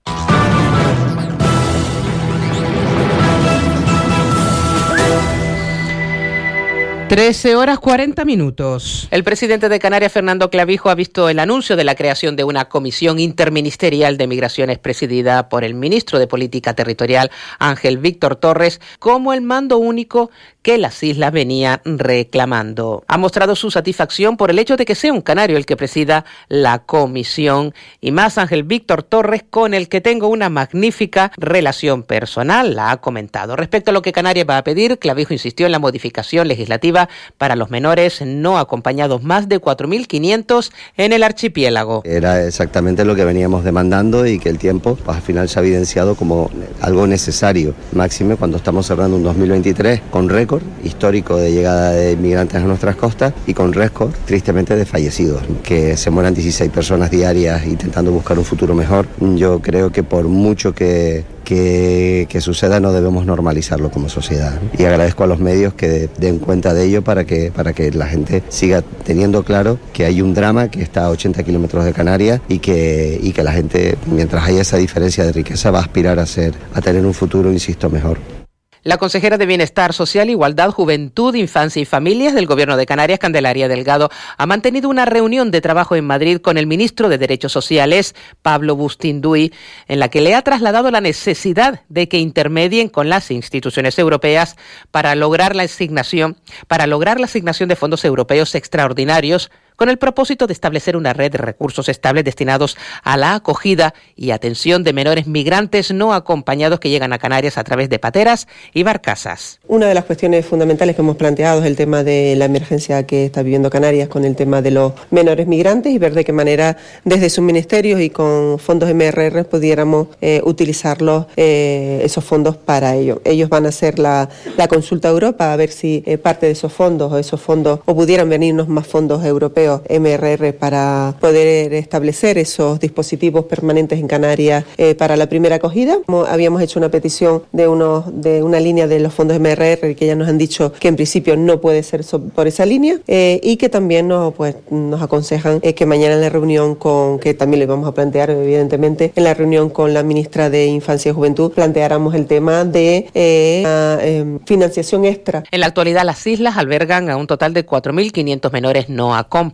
13 7.13 7.55
horas 7.55 7.77
40 7.77 8.25
minutos. 8.25 9.07
El 9.11 9.23
presidente 9.23 9.69
de 9.69 9.77
Canarias, 9.77 10.11
Fernando 10.11 10.49
Clavijo, 10.49 10.89
ha 10.89 10.95
visto 10.95 11.29
el 11.29 11.37
anuncio 11.37 11.75
de 11.75 11.83
la 11.83 11.93
creación 11.93 12.35
de 12.35 12.43
una 12.43 12.69
comisión 12.69 13.19
interministerial 13.19 14.17
de 14.17 14.25
migraciones 14.25 14.79
presidida 14.79 15.47
por 15.47 15.63
el 15.63 15.75
ministro 15.75 16.17
de 16.17 16.25
Política 16.25 16.73
Territorial, 16.73 17.29
Ángel 17.59 17.99
Víctor 17.99 18.37
Torres, 18.37 18.81
como 18.97 19.31
el 19.31 19.41
mando 19.41 19.77
único 19.77 20.31
que 20.63 20.79
las 20.79 21.03
islas 21.03 21.31
venían 21.31 21.81
reclamando. 21.85 23.03
Ha 23.07 23.19
mostrado 23.19 23.55
su 23.55 23.69
satisfacción 23.69 24.35
por 24.35 24.49
el 24.49 24.57
hecho 24.57 24.77
de 24.77 24.85
que 24.85 24.95
sea 24.95 25.13
un 25.13 25.21
canario 25.21 25.57
el 25.57 25.67
que 25.67 25.77
presida 25.77 26.25
la 26.47 26.79
comisión 26.79 27.75
y 28.01 28.11
más 28.11 28.39
Ángel 28.39 28.63
Víctor 28.63 29.03
Torres, 29.03 29.43
con 29.47 29.75
el 29.75 29.87
que 29.87 30.01
tengo 30.01 30.29
una 30.29 30.49
magnífica 30.49 31.31
relación 31.37 32.01
personal, 32.01 32.75
la 32.75 32.89
ha 32.89 33.01
comentado. 33.01 33.55
Respecto 33.55 33.91
a 33.91 33.93
lo 33.93 34.01
que 34.01 34.13
Canarias 34.13 34.47
va 34.49 34.57
a 34.57 34.63
pedir, 34.63 34.97
Clavijo 34.97 35.33
insistió 35.33 35.67
en 35.67 35.73
la 35.73 35.79
modificación 35.79 36.47
legislativa 36.47 37.02
para 37.37 37.55
los 37.55 37.69
menores 37.69 38.21
no 38.25 38.57
acompañados, 38.57 39.23
más 39.23 39.49
de 39.49 39.59
4.500 39.59 40.71
en 40.97 41.13
el 41.13 41.23
archipiélago. 41.23 42.01
Era 42.05 42.45
exactamente 42.45 43.05
lo 43.05 43.15
que 43.15 43.25
veníamos 43.25 43.63
demandando 43.63 44.25
y 44.25 44.39
que 44.39 44.49
el 44.49 44.57
tiempo 44.57 44.97
al 45.07 45.21
final 45.21 45.49
se 45.49 45.59
ha 45.59 45.63
evidenciado 45.63 46.15
como 46.15 46.49
algo 46.81 47.07
necesario, 47.07 47.73
máxime 47.91 48.35
cuando 48.35 48.57
estamos 48.57 48.85
cerrando 48.85 49.17
un 49.17 49.23
2023 49.23 50.01
con 50.09 50.29
récord 50.29 50.63
histórico 50.83 51.37
de 51.37 51.51
llegada 51.51 51.91
de 51.91 52.13
inmigrantes 52.13 52.61
a 52.61 52.65
nuestras 52.65 52.95
costas 52.95 53.33
y 53.47 53.53
con 53.53 53.73
récord 53.73 54.11
tristemente 54.25 54.75
de 54.75 54.85
fallecidos, 54.85 55.43
que 55.63 55.97
se 55.97 56.09
mueran 56.09 56.33
16 56.33 56.71
personas 56.71 57.11
diarias 57.11 57.65
intentando 57.65 58.11
buscar 58.11 58.37
un 58.37 58.45
futuro 58.45 58.73
mejor. 58.73 59.07
Yo 59.19 59.59
creo 59.59 59.91
que 59.91 60.03
por 60.03 60.25
mucho 60.25 60.73
que 60.73 61.23
que, 61.43 62.27
suceda 62.41 62.79
no 62.79 62.91
debemos 62.91 63.25
normalizarlo 63.25 63.89
como 63.89 64.09
sociedad. 64.09 64.59
Y 64.77 64.83
agradezco 64.83 65.23
a 65.23 65.27
los 65.27 65.39
medios 65.39 65.73
que 65.73 66.09
den 66.17 66.39
cuenta 66.39 66.73
de 66.73 66.85
ello 66.85 67.03
para 67.03 67.25
que, 67.25 67.51
para 67.51 67.73
que 67.73 67.91
la 67.91 68.07
gente 68.07 68.43
siga 68.49 68.81
teniendo 68.81 69.43
claro 69.43 69.79
que 69.93 70.05
hay 70.05 70.21
un 70.21 70.33
drama 70.33 70.69
que 70.69 70.81
está 70.81 71.05
a 71.05 71.09
80 71.09 71.43
kilómetros 71.43 71.85
de 71.85 71.93
Canarias 71.93 72.41
y 72.49 72.59
que, 72.59 73.19
y 73.21 73.31
que 73.31 73.43
la 73.43 73.53
gente, 73.53 73.97
mientras 74.07 74.45
haya 74.45 74.61
esa 74.61 74.77
diferencia 74.77 75.23
de 75.23 75.31
riqueza, 75.31 75.71
va 75.71 75.79
a 75.79 75.83
aspirar 75.83 76.19
a, 76.19 76.25
ser, 76.25 76.53
a 76.73 76.81
tener 76.81 77.05
un 77.05 77.13
futuro, 77.13 77.51
insisto, 77.51 77.89
mejor. 77.89 78.42
La 78.85 78.97
consejera 78.97 79.37
de 79.37 79.45
Bienestar 79.45 79.93
Social, 79.93 80.29
Igualdad, 80.29 80.71
Juventud, 80.71 81.33
Infancia 81.35 81.81
y 81.81 81.85
Familias 81.85 82.33
del 82.33 82.47
Gobierno 82.47 82.75
de 82.75 82.85
Canarias, 82.85 83.17
Candelaria 83.17 83.69
Delgado, 83.69 84.09
ha 84.37 84.45
mantenido 84.45 84.89
una 84.89 85.05
reunión 85.05 85.51
de 85.51 85.61
trabajo 85.61 85.95
en 85.95 86.03
Madrid 86.03 86.39
con 86.39 86.57
el 86.57 86.67
ministro 86.67 87.07
de 87.07 87.17
Derechos 87.17 87.53
Sociales, 87.53 88.13
Pablo 88.41 88.75
Bustinduy, 88.75 89.53
en 89.87 89.99
la 89.99 90.09
que 90.09 90.19
le 90.19 90.35
ha 90.35 90.41
trasladado 90.41 90.91
la 90.91 90.99
necesidad 90.99 91.79
de 91.87 92.09
que 92.09 92.17
intermedien 92.17 92.89
con 92.89 93.07
las 93.07 93.31
instituciones 93.31 93.97
europeas 93.97 94.57
para 94.91 95.15
lograr 95.15 95.55
la 95.55 95.63
asignación, 95.63 96.35
para 96.67 96.85
lograr 96.85 97.21
la 97.21 97.27
asignación 97.27 97.69
de 97.69 97.77
fondos 97.77 98.03
europeos 98.03 98.53
extraordinarios 98.53 99.49
con 99.75 99.89
el 99.89 99.97
propósito 99.97 100.47
de 100.47 100.53
establecer 100.53 100.95
una 100.95 101.13
red 101.13 101.31
de 101.31 101.37
recursos 101.37 101.89
estables 101.89 102.23
destinados 102.23 102.77
a 103.03 103.17
la 103.17 103.35
acogida 103.35 103.93
y 104.15 104.31
atención 104.31 104.83
de 104.83 104.93
menores 104.93 105.27
migrantes 105.27 105.91
no 105.91 106.13
acompañados 106.13 106.79
que 106.79 106.89
llegan 106.89 107.13
a 107.13 107.19
Canarias 107.19 107.57
a 107.57 107.63
través 107.63 107.89
de 107.89 107.99
pateras 107.99 108.47
y 108.73 108.83
barcazas. 108.83 109.59
Una 109.67 109.87
de 109.87 109.93
las 109.93 110.05
cuestiones 110.05 110.45
fundamentales 110.45 110.95
que 110.95 111.01
hemos 111.01 111.15
planteado 111.15 111.61
es 111.61 111.65
el 111.65 111.75
tema 111.75 112.03
de 112.03 112.35
la 112.35 112.45
emergencia 112.45 113.05
que 113.05 113.25
está 113.25 113.41
viviendo 113.41 113.69
Canarias 113.69 114.09
con 114.09 114.25
el 114.25 114.35
tema 114.35 114.61
de 114.61 114.71
los 114.71 114.93
menores 115.11 115.47
migrantes 115.47 115.93
y 115.93 115.97
ver 115.97 116.13
de 116.13 116.23
qué 116.23 116.33
manera 116.33 116.77
desde 117.03 117.29
sus 117.29 117.43
ministerios 117.43 118.01
y 118.01 118.09
con 118.09 118.59
fondos 118.59 118.93
MRR 118.93 119.45
pudiéramos 119.45 120.07
eh, 120.21 120.41
utilizarlos 120.43 121.25
eh, 121.35 122.01
esos 122.03 122.23
fondos 122.23 122.57
para 122.57 122.95
ello. 122.95 123.21
Ellos 123.25 123.49
van 123.49 123.65
a 123.65 123.69
hacer 123.69 123.99
la, 123.99 124.29
consulta 124.69 125.09
a 125.09 125.11
Europa 125.11 125.53
a 125.53 125.55
ver 125.55 125.69
si 125.69 126.03
eh, 126.05 126.17
parte 126.17 126.45
de 126.45 126.53
esos 126.53 126.71
fondos 126.71 127.11
o 127.11 127.17
esos 127.17 127.39
fondos 127.39 127.79
o 127.85 127.95
pudieran 127.95 128.29
venirnos 128.29 128.67
más 128.67 128.87
fondos 128.87 129.23
europeos 129.23 129.62
MRR 129.89 130.53
para 130.53 131.15
poder 131.19 131.73
establecer 131.73 132.37
esos 132.37 132.79
dispositivos 132.79 133.45
permanentes 133.45 133.99
en 133.99 134.07
Canarias 134.07 134.65
eh, 134.77 134.95
para 134.95 135.15
la 135.15 135.27
primera 135.27 135.55
acogida. 135.55 135.97
Habíamos 136.27 136.61
hecho 136.61 136.79
una 136.79 136.89
petición 136.89 137.43
de, 137.51 137.67
uno, 137.67 138.05
de 138.11 138.43
una 138.43 138.59
línea 138.59 138.87
de 138.87 138.99
los 138.99 139.13
fondos 139.13 139.39
MRR 139.39 139.95
que 139.95 140.05
ya 140.05 140.15
nos 140.15 140.27
han 140.27 140.37
dicho 140.37 140.73
que 140.73 140.87
en 140.87 140.95
principio 140.95 141.37
no 141.37 141.61
puede 141.61 141.83
ser 141.83 142.03
por 142.35 142.47
esa 142.47 142.65
línea 142.65 142.99
eh, 143.07 143.39
y 143.43 143.57
que 143.57 143.69
también 143.69 144.07
nos, 144.07 144.33
pues, 144.33 144.55
nos 144.69 145.01
aconsejan 145.01 145.59
eh, 145.61 145.73
que 145.73 145.85
mañana 145.85 146.15
en 146.15 146.21
la 146.21 146.29
reunión 146.29 146.75
con, 146.75 147.19
que 147.19 147.33
también 147.33 147.59
le 147.59 147.65
vamos 147.65 147.87
a 147.87 147.93
plantear 147.93 148.29
evidentemente, 148.29 149.11
en 149.15 149.23
la 149.23 149.33
reunión 149.33 149.69
con 149.69 149.93
la 149.93 150.03
ministra 150.03 150.49
de 150.49 150.65
Infancia 150.65 151.11
y 151.11 151.13
Juventud, 151.13 151.51
planteáramos 151.51 152.15
el 152.15 152.25
tema 152.25 152.65
de 152.65 153.09
em, 153.13 154.39
financiación 154.45 155.05
extra. 155.05 155.43
En 155.51 155.59
la 155.59 155.67
actualidad 155.67 156.03
las 156.03 156.25
islas 156.27 156.57
albergan 156.57 157.09
a 157.09 157.17
un 157.17 157.27
total 157.27 157.53
de 157.53 157.65
4.500 157.65 158.51
menores 158.51 158.89
no 158.89 159.15
acompañados 159.15 159.52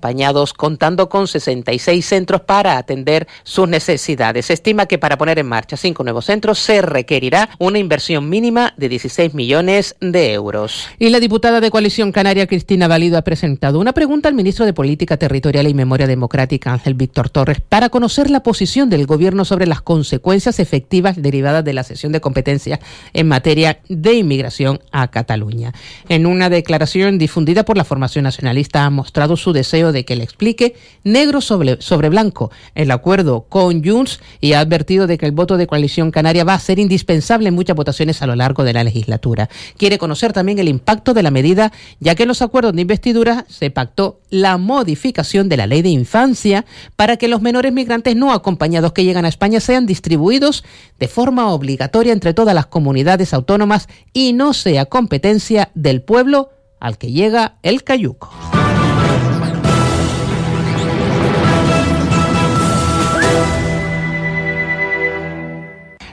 contando 0.54 1.10
con 1.10 1.28
66 1.28 2.06
centros 2.06 2.42
para 2.42 2.78
atender 2.78 3.28
sus 3.44 3.68
necesidades. 3.68 4.48
Se 4.48 4.54
estima 4.54 4.86
que 4.86 4.98
para 4.98 5.18
poner 5.18 5.40
en 5.40 5.48
marcha 5.48 5.78
cinco 5.78 6.04
nuevos 6.04 6.26
centros 6.26 6.60
se 6.60 6.82
requerirá 6.82 7.50
una 7.60 7.80
inversión 7.80 8.30
mínima 8.30 8.74
de 8.78 8.90
16 8.90 9.34
millones 9.34 9.96
de 10.00 10.34
euros. 10.34 10.88
Y 10.98 11.10
la 11.10 11.20
diputada 11.20 11.62
de 11.62 11.72
Coalición 11.72 12.12
Canaria, 12.12 12.48
Cristina 12.48 12.88
Valido, 12.88 13.18
ha 13.18 13.22
presentado 13.24 13.80
una 13.80 13.94
pregunta 13.94 14.30
al 14.30 14.36
ministro 14.36 14.66
de 14.66 14.74
Política 14.74 15.18
Territorial 15.18 15.68
y 15.68 15.74
Memoria 15.74 16.08
Democrática, 16.08 16.74
Ángel 16.74 16.94
Víctor 16.94 17.30
Torres, 17.30 17.62
para 17.62 17.90
conocer 17.90 18.30
la 18.30 18.44
posición 18.44 18.90
del 18.90 19.06
Gobierno 19.06 19.46
sobre 19.46 19.68
las 19.68 19.82
consecuencias 19.82 20.60
efectivas 20.60 21.22
derivadas 21.22 21.64
de 21.64 21.74
la 21.74 21.84
cesión 21.84 22.12
de 22.12 22.22
competencias 22.22 22.80
en 23.14 23.28
materia 23.28 23.80
de 23.88 24.14
inmigración 24.14 24.82
a 24.92 25.10
Cataluña. 25.10 25.74
En 26.08 26.26
una 26.26 26.50
declaración 26.50 27.18
difundida 27.18 27.64
por 27.64 27.78
la 27.78 27.84
Formación 27.84 28.24
Nacionalista 28.24 28.86
ha 28.86 28.90
mostrado 28.90 29.38
su 29.38 29.54
deseo 29.54 29.89
de 29.92 30.06
que 30.06 30.16
le 30.16 30.24
explique 30.24 30.76
negro 31.04 31.42
sobre, 31.42 31.82
sobre 31.82 32.10
blanco 32.10 32.52
el 32.76 32.92
acuerdo 32.92 33.46
con 33.50 33.84
Junts 33.84 34.20
y 34.42 34.54
ha 34.54 34.60
advertido 34.60 35.08
de 35.08 35.18
que 35.18 35.26
el 35.26 35.32
voto 35.32 35.58
de 35.58 35.68
coalición 35.68 36.12
canaria 36.12 36.44
va 36.44 36.54
a 36.54 36.60
ser 36.60 36.80
indispensable 36.80 37.50
en 37.50 37.56
muchas 37.56 37.76
votaciones 37.76 38.22
a 38.22 38.28
lo 38.28 38.36
largo 38.36 38.64
de 38.64 38.74
la 38.74 38.84
legislatura. 38.84 39.50
Quiere 39.78 39.98
conocer 39.98 40.34
también 40.34 40.60
el 40.60 40.68
impacto 40.68 41.14
de 41.14 41.24
la 41.24 41.32
medida, 41.32 41.72
ya 42.00 42.16
que 42.16 42.24
en 42.24 42.30
los 42.30 42.42
acuerdos 42.42 42.74
de 42.74 42.82
investidura 42.82 43.46
se 43.48 43.72
pactó 43.72 44.22
la 44.30 44.58
modificación 44.58 45.50
de 45.50 45.58
la 45.58 45.68
ley 45.68 45.82
de 45.82 45.90
infancia 45.90 46.66
para 46.96 47.18
que 47.18 47.28
los 47.28 47.42
menores 47.42 47.74
migrantes 47.74 48.16
no 48.16 48.34
acompañados 48.34 48.94
que 48.94 49.04
llegan 49.04 49.26
a 49.26 49.30
España 49.30 49.60
sean 49.60 49.86
distribuidos 49.86 50.64
de 51.00 51.08
forma 51.08 51.52
obligatoria 51.52 52.14
entre 52.14 52.34
todas 52.34 52.56
las 52.56 52.68
comunidades 52.68 53.34
autónomas 53.34 53.88
y 54.14 54.34
no 54.34 54.54
sea 54.54 54.86
competencia 54.86 55.72
del 55.76 56.02
pueblo 56.02 56.50
al 56.80 56.98
que 56.98 57.12
llega 57.12 57.58
el 57.64 57.84
cayuco. 57.84 58.30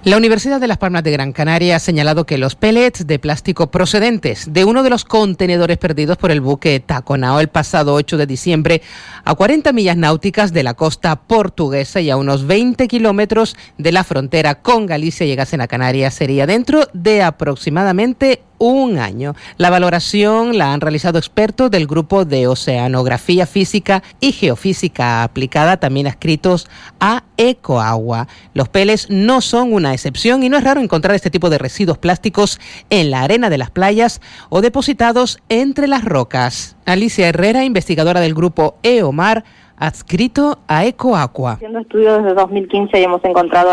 La 0.07 0.17
Universidad 0.17 0.61
de 0.61 0.69
Las 0.69 0.79
Palmas 0.79 1.03
de 1.03 1.11
Gran 1.11 1.33
Canaria 1.33 1.75
ha 1.75 1.79
señalado 1.81 2.27
que 2.27 2.39
los 2.39 2.55
pellets 2.55 3.09
de 3.09 3.19
plástico 3.19 3.73
procedentes 3.73 4.53
de 4.53 4.65
uno 4.65 4.85
de 4.85 4.91
los 4.91 5.05
contenedores 5.05 5.79
perdidos 5.79 6.17
por 6.17 6.31
el 6.31 6.41
buque 6.41 6.79
Taconao 6.79 7.41
el 7.41 7.49
pasado 7.49 7.93
8 7.95 8.17
de 8.17 8.27
diciembre 8.29 8.83
a 9.25 9.35
40 9.35 9.73
millas 9.73 9.97
náuticas 9.97 10.53
de 10.53 10.63
la 10.63 10.75
costa 10.75 11.17
portuguesa 11.17 12.01
y 12.01 12.11
a 12.11 12.17
unos 12.17 12.47
20 12.47 12.87
kilómetros 12.87 13.57
de 13.79 13.91
la 13.91 14.05
frontera 14.05 14.63
con 14.63 14.87
Galicia 14.87 15.27
llegasen 15.27 15.61
a 15.61 15.67
Canarias 15.67 16.15
sería 16.15 16.47
dentro 16.47 16.87
de 16.93 17.25
aproximadamente 17.25 18.43
un 18.59 18.99
año. 18.99 19.35
La 19.57 19.71
valoración 19.71 20.59
la 20.59 20.73
han 20.73 20.81
realizado 20.81 21.19
expertos 21.19 21.71
del 21.71 21.87
grupo 21.87 22.25
de 22.25 22.47
Oceanografía 22.47 23.47
Física 23.47 24.03
y 24.21 24.33
Geofísica 24.33 25.23
Aplicada, 25.23 25.79
también 25.79 26.07
adscritos 26.07 26.69
a 27.01 27.25
Ecoagua. 27.37 28.29
Los 28.55 28.69
peles 28.69 29.11
no 29.11 29.41
son 29.41 29.73
una 29.73 29.93
excepción 29.93 30.43
y 30.43 30.49
no 30.49 30.57
es 30.57 30.65
raro 30.65 30.81
encontrar 30.81 31.15
este 31.15 31.31
tipo 31.31 31.51
de 31.51 31.59
residuos 31.59 31.99
plásticos 31.99 32.61
en 32.91 33.11
la 33.11 33.23
arena 33.23 33.51
de 33.51 33.59
las 33.59 33.71
playas 33.71 34.21
o 34.49 34.61
depositados 34.61 35.39
entre 35.49 35.87
las 35.87 36.05
rocas. 36.05 36.77
Alicia 36.87 37.29
Herrera, 37.29 37.65
investigadora 37.65 38.21
del 38.21 38.35
grupo 38.35 38.77
EOMAR, 38.83 39.45
adscrito 39.77 40.59
a 40.69 40.87
Ecoaqua. 40.87 41.53
Haciendo 41.53 41.81
estudios 41.81 42.23
desde 42.23 42.35
2015 42.35 42.99
y 42.99 43.05
hemos 43.05 43.25
encontrado 43.25 43.71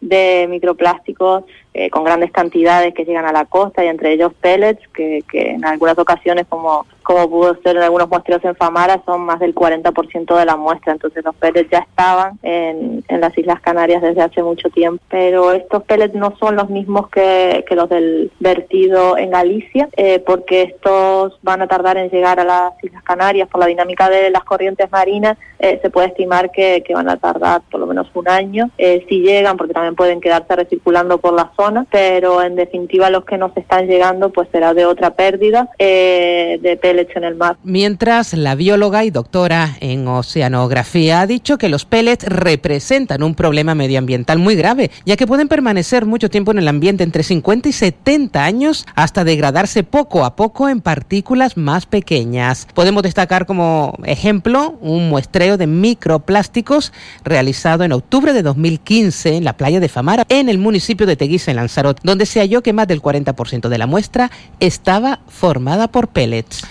de 0.00 0.46
microplásticos 0.48 1.44
eh, 1.76 1.90
con 1.90 2.04
grandes 2.04 2.30
cantidades 2.30 2.94
que 2.94 3.04
llegan 3.04 3.26
a 3.26 3.32
la 3.32 3.46
costa 3.46 3.84
y 3.84 3.88
entre 3.88 4.12
ellos 4.12 4.32
pellets 4.40 4.80
que, 4.94 5.24
que 5.28 5.50
en 5.50 5.64
algunas 5.64 5.98
ocasiones 5.98 6.46
como 6.48 6.86
como 7.04 7.28
pudo 7.28 7.54
ser 7.62 7.76
en 7.76 7.82
algunos 7.82 8.08
muestreos 8.08 8.42
en 8.44 8.56
Famara, 8.56 9.00
son 9.04 9.20
más 9.26 9.38
del 9.38 9.54
40% 9.54 10.36
de 10.36 10.44
la 10.44 10.56
muestra. 10.56 10.92
Entonces 10.92 11.22
los 11.22 11.34
pellets 11.36 11.70
ya 11.70 11.80
estaban 11.80 12.38
en, 12.42 13.04
en, 13.06 13.20
las 13.20 13.36
Islas 13.36 13.60
Canarias 13.60 14.02
desde 14.02 14.22
hace 14.22 14.42
mucho 14.42 14.70
tiempo. 14.70 15.04
Pero 15.10 15.52
estos 15.52 15.84
pellets 15.84 16.14
no 16.14 16.34
son 16.38 16.56
los 16.56 16.70
mismos 16.70 17.08
que, 17.10 17.64
que 17.68 17.76
los 17.76 17.88
del 17.90 18.32
vertido 18.40 19.18
en 19.18 19.30
Galicia, 19.30 19.88
eh, 19.96 20.18
porque 20.20 20.62
estos 20.62 21.38
van 21.42 21.60
a 21.60 21.68
tardar 21.68 21.98
en 21.98 22.08
llegar 22.08 22.40
a 22.40 22.44
las 22.44 22.72
Islas 22.82 23.02
Canarias 23.04 23.48
por 23.48 23.60
la 23.60 23.66
dinámica 23.66 24.08
de 24.08 24.30
las 24.30 24.44
corrientes 24.44 24.90
marinas. 24.90 25.36
Eh, 25.58 25.78
se 25.82 25.90
puede 25.90 26.08
estimar 26.08 26.50
que, 26.50 26.82
que, 26.86 26.94
van 26.94 27.10
a 27.10 27.18
tardar 27.18 27.60
por 27.70 27.80
lo 27.80 27.86
menos 27.86 28.08
un 28.14 28.28
año. 28.28 28.70
Si 28.78 29.20
llegan, 29.20 29.56
porque 29.56 29.74
también 29.74 29.94
pueden 29.94 30.20
quedarse 30.20 30.56
recirculando 30.56 31.18
por 31.18 31.34
la 31.34 31.52
zona 31.54 31.63
pero 31.90 32.42
en 32.42 32.56
definitiva 32.56 33.10
los 33.10 33.24
que 33.24 33.38
nos 33.38 33.56
están 33.56 33.86
llegando 33.86 34.30
pues 34.30 34.48
será 34.52 34.74
de 34.74 34.84
otra 34.84 35.14
pérdida 35.14 35.70
eh, 35.78 36.58
de 36.60 36.76
pellets 36.76 37.16
en 37.16 37.24
el 37.24 37.36
mar. 37.36 37.56
Mientras 37.62 38.34
la 38.34 38.54
bióloga 38.54 39.04
y 39.04 39.10
doctora 39.10 39.76
en 39.80 40.06
oceanografía 40.06 41.20
ha 41.20 41.26
dicho 41.26 41.58
que 41.58 41.68
los 41.68 41.84
pellets 41.84 42.26
representan 42.26 43.22
un 43.22 43.34
problema 43.34 43.74
medioambiental 43.74 44.38
muy 44.38 44.56
grave, 44.56 44.90
ya 45.04 45.16
que 45.16 45.26
pueden 45.26 45.48
permanecer 45.48 46.06
mucho 46.06 46.28
tiempo 46.28 46.50
en 46.50 46.58
el 46.58 46.68
ambiente, 46.68 47.04
entre 47.04 47.22
50 47.22 47.68
y 47.68 47.72
70 47.72 48.44
años, 48.44 48.86
hasta 48.94 49.24
degradarse 49.24 49.84
poco 49.84 50.24
a 50.24 50.36
poco 50.36 50.68
en 50.68 50.80
partículas 50.80 51.56
más 51.56 51.86
pequeñas. 51.86 52.66
Podemos 52.74 53.02
destacar 53.02 53.46
como 53.46 53.94
ejemplo 54.04 54.76
un 54.80 55.08
muestreo 55.08 55.56
de 55.56 55.66
microplásticos 55.66 56.92
realizado 57.24 57.84
en 57.84 57.92
octubre 57.92 58.32
de 58.32 58.42
2015 58.42 59.36
en 59.36 59.44
la 59.44 59.56
playa 59.56 59.80
de 59.80 59.88
Famara, 59.88 60.24
en 60.28 60.48
el 60.48 60.58
municipio 60.58 61.06
de 61.06 61.16
Teguisa, 61.16 61.53
en 61.54 61.56
Lanzarote, 61.56 62.02
donde 62.04 62.26
se 62.26 62.40
halló 62.40 62.62
que 62.62 62.72
más 62.72 62.88
del 62.88 63.00
40% 63.00 63.68
de 63.68 63.78
la 63.78 63.86
muestra 63.86 64.30
estaba 64.60 65.20
formada 65.28 65.88
por 65.88 66.08
pellets. 66.08 66.64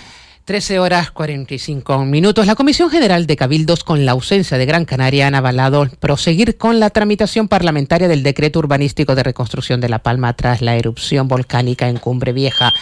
13 0.44 0.78
horas 0.78 1.10
45 1.10 2.04
minutos. 2.04 2.46
La 2.46 2.54
Comisión 2.54 2.90
General 2.90 3.26
de 3.26 3.34
Cabildos, 3.34 3.82
con 3.82 4.04
la 4.04 4.12
ausencia 4.12 4.58
de 4.58 4.66
Gran 4.66 4.84
Canaria, 4.84 5.26
han 5.26 5.34
avalado 5.34 5.88
proseguir 6.00 6.58
con 6.58 6.80
la 6.80 6.90
tramitación 6.90 7.48
parlamentaria 7.48 8.08
del 8.08 8.22
decreto 8.22 8.58
urbanístico 8.58 9.14
de 9.14 9.22
reconstrucción 9.22 9.80
de 9.80 9.88
La 9.88 10.00
Palma 10.00 10.34
tras 10.34 10.60
la 10.60 10.76
erupción 10.76 11.28
volcánica 11.28 11.88
en 11.88 11.96
Cumbre 11.96 12.34
Vieja. 12.34 12.74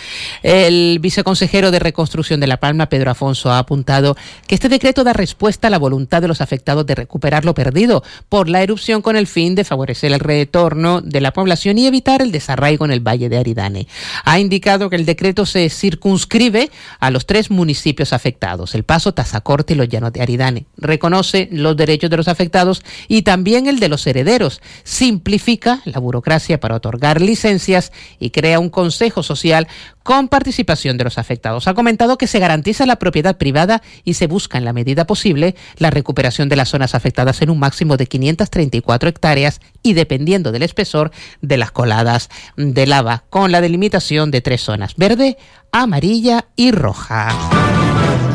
El 0.43 0.99
viceconsejero 1.01 1.71
de 1.71 1.79
Reconstrucción 1.79 2.41
de 2.41 2.49
La 2.49 2.57
Palma, 2.57 2.89
Pedro 2.89 3.13
Afonso, 3.13 3.53
ha 3.53 3.61
apuntado 3.61 4.17
que 4.49 4.57
este 4.57 4.69
decreto 4.69 5.05
da 5.05 5.13
respuesta 5.13 5.69
a 5.69 5.71
la 5.71 5.79
voluntad 5.79 6.21
de 6.21 6.27
los 6.27 6.41
afectados 6.41 6.85
de 6.85 6.97
recuperar 6.97 7.45
lo 7.45 7.55
perdido 7.55 8.03
por 8.29 8.49
la 8.49 8.65
erupción 8.65 9.03
con 9.03 9.15
el 9.15 9.29
fin 9.29 9.55
de 9.55 9.63
favorecer 9.63 10.11
el 10.11 10.19
retorno 10.19 11.01
de 11.01 11.21
la 11.21 11.33
población 11.33 11.79
y 11.79 11.87
evitar 11.87 12.23
el 12.23 12.33
desarraigo 12.33 12.87
en 12.87 12.91
el 12.91 13.07
Valle 13.07 13.29
de 13.29 13.39
Aridane. 13.39 13.87
Ha 14.25 14.41
indicado 14.41 14.91
que 14.91 14.97
el 14.97 15.07
decreto 15.07 15.47
se 15.47 15.71
circunscribe 15.71 16.69
a 16.99 17.13
los 17.13 17.25
tres 17.25 17.52
municipios 17.53 18.13
afectados, 18.13 18.75
El 18.75 18.85
Paso, 18.85 19.15
Tazacorte 19.15 19.75
y 19.75 19.77
los 19.77 19.89
Llanos 19.89 20.13
de 20.13 20.23
Aridane. 20.23 20.67
Reconoce 20.77 21.49
los 21.53 21.77
derechos 21.77 22.11
de 22.11 22.17
los 22.17 22.29
afectados 22.29 22.83
y 23.09 23.23
también 23.23 23.67
el 23.67 23.79
de 23.79 23.89
los 23.89 24.07
herederos. 24.07 24.61
Simplifica 24.85 25.81
la 25.85 26.01
burocracia 26.01 26.59
para 26.59 26.77
otorgar 26.77 27.21
licencias 27.21 27.93
y 28.19 28.31
crea 28.31 28.59
un 28.59 28.71
consejo 28.71 29.23
social 29.23 29.69
con 30.03 30.29
participación 30.29 30.99
de 30.99 31.05
los 31.05 31.19
afectados. 31.19 31.69
Ha 31.69 31.75
comentado 31.75 32.19
que 32.19 32.27
se 32.27 32.39
garantiza 32.39 32.87
la 32.87 32.97
propiedad 32.97 33.37
privada 33.37 33.83
y 34.05 34.15
se 34.15 34.27
busca 34.27 34.59
en 34.59 34.65
la 34.65 34.73
medida 34.73 35.07
posible 35.07 35.55
la 35.79 35.91
recuperación 35.91 36.49
de 36.49 36.57
las 36.57 36.71
zonas 36.71 36.95
afectadas 36.95 37.43
en 37.43 37.51
un 37.51 37.59
máximo 37.59 37.97
de 37.97 38.07
534 38.07 39.09
hectáreas 39.09 39.61
y 39.83 39.95
dependiendo 39.95 40.53
del 40.53 40.63
espesor 40.63 41.11
de 41.41 41.57
las 41.57 41.71
coladas 41.71 42.29
de 42.57 42.87
lava, 42.87 43.25
con 43.31 43.53
la 43.53 43.61
delimitación 43.61 44.31
de 44.31 44.41
tres 44.41 44.63
zonas, 44.63 44.97
verde, 44.97 45.37
amarilla 45.73 46.47
y 46.57 46.71
roja. 46.71 48.32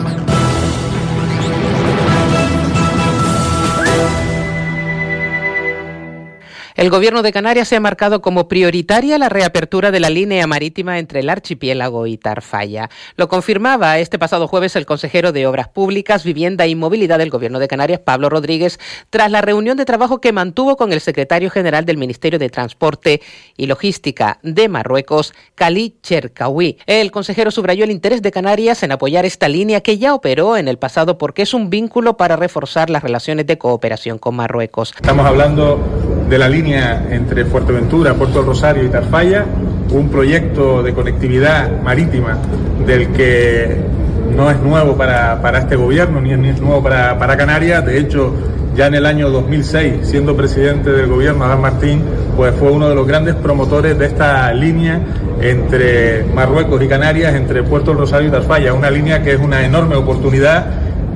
El 6.77 6.91
gobierno 6.91 7.23
de 7.23 7.31
Canarias 7.31 7.69
se 7.69 7.75
ha 7.75 7.79
marcado 7.79 8.21
como 8.21 8.47
prioritaria 8.47 9.17
la 9.17 9.29
reapertura 9.29 9.89
de 9.89 9.99
la 9.99 10.11
línea 10.11 10.45
marítima 10.45 10.99
entre 10.99 11.21
el 11.21 11.29
archipiélago 11.29 12.05
y 12.05 12.19
Tarfaya. 12.19 12.91
Lo 13.15 13.27
confirmaba 13.27 13.97
este 13.97 14.19
pasado 14.19 14.47
jueves 14.47 14.75
el 14.75 14.85
consejero 14.85 15.31
de 15.31 15.47
Obras 15.47 15.69
Públicas, 15.69 16.23
Vivienda 16.23 16.67
y 16.67 16.75
Movilidad 16.75 17.17
del 17.17 17.31
gobierno 17.31 17.57
de 17.57 17.67
Canarias, 17.67 18.01
Pablo 18.01 18.29
Rodríguez, 18.29 18.79
tras 19.09 19.31
la 19.31 19.41
reunión 19.41 19.75
de 19.75 19.85
trabajo 19.85 20.21
que 20.21 20.31
mantuvo 20.31 20.77
con 20.77 20.93
el 20.93 21.01
secretario 21.01 21.49
general 21.49 21.83
del 21.83 21.97
Ministerio 21.97 22.37
de 22.37 22.49
Transporte 22.49 23.23
y 23.57 23.65
Logística 23.65 24.37
de 24.43 24.69
Marruecos, 24.69 25.33
Khalid 25.55 25.93
Cherkaoui. 26.03 26.77
El 26.85 27.09
consejero 27.09 27.49
subrayó 27.49 27.85
el 27.85 27.91
interés 27.91 28.21
de 28.21 28.29
Canarias 28.29 28.83
en 28.83 28.91
apoyar 28.91 29.25
esta 29.25 29.47
línea 29.47 29.81
que 29.81 29.97
ya 29.97 30.13
operó 30.13 30.57
en 30.57 30.67
el 30.67 30.77
pasado 30.77 31.17
porque 31.17 31.41
es 31.41 31.55
un 31.55 31.71
vínculo 31.71 32.17
para 32.17 32.35
reforzar 32.35 32.91
las 32.91 33.01
relaciones 33.01 33.47
de 33.47 33.57
cooperación 33.57 34.19
con 34.19 34.35
Marruecos. 34.35 34.93
Estamos 34.95 35.25
hablando 35.25 36.06
de 36.29 36.37
la 36.37 36.49
línea 36.49 37.07
entre 37.09 37.45
Fuerteventura, 37.45 38.13
Puerto 38.13 38.41
Rosario 38.41 38.83
y 38.83 38.89
Tarfaya, 38.89 39.45
un 39.91 40.09
proyecto 40.09 40.83
de 40.83 40.93
conectividad 40.93 41.81
marítima 41.81 42.37
del 42.85 43.09
que 43.09 43.77
no 44.35 44.51
es 44.51 44.59
nuevo 44.59 44.95
para, 44.95 45.39
este 45.57 45.75
gobierno 45.75 46.19
ni 46.19 46.49
es, 46.49 46.61
nuevo 46.61 46.83
para, 46.83 47.17
para, 47.17 47.37
Canarias. 47.37 47.85
De 47.85 47.97
hecho, 47.97 48.33
ya 48.75 48.87
en 48.87 48.95
el 48.95 49.05
año 49.05 49.29
2006, 49.29 50.07
siendo 50.07 50.35
presidente 50.35 50.91
del 50.91 51.07
gobierno 51.07 51.45
Adán 51.45 51.61
Martín, 51.61 52.03
pues 52.35 52.53
fue 52.55 52.71
uno 52.71 52.89
de 52.89 52.95
los 52.95 53.07
grandes 53.07 53.35
promotores 53.35 53.97
de 53.97 54.05
esta 54.05 54.53
línea 54.53 54.99
entre 55.41 56.23
Marruecos 56.35 56.83
y 56.83 56.87
Canarias, 56.87 57.33
entre 57.35 57.63
Puerto 57.63 57.93
Rosario 57.93 58.27
y 58.27 58.31
Tarfaya, 58.31 58.73
una 58.73 58.91
línea 58.91 59.23
que 59.23 59.33
es 59.33 59.39
una 59.39 59.65
enorme 59.65 59.95
oportunidad 59.95 60.65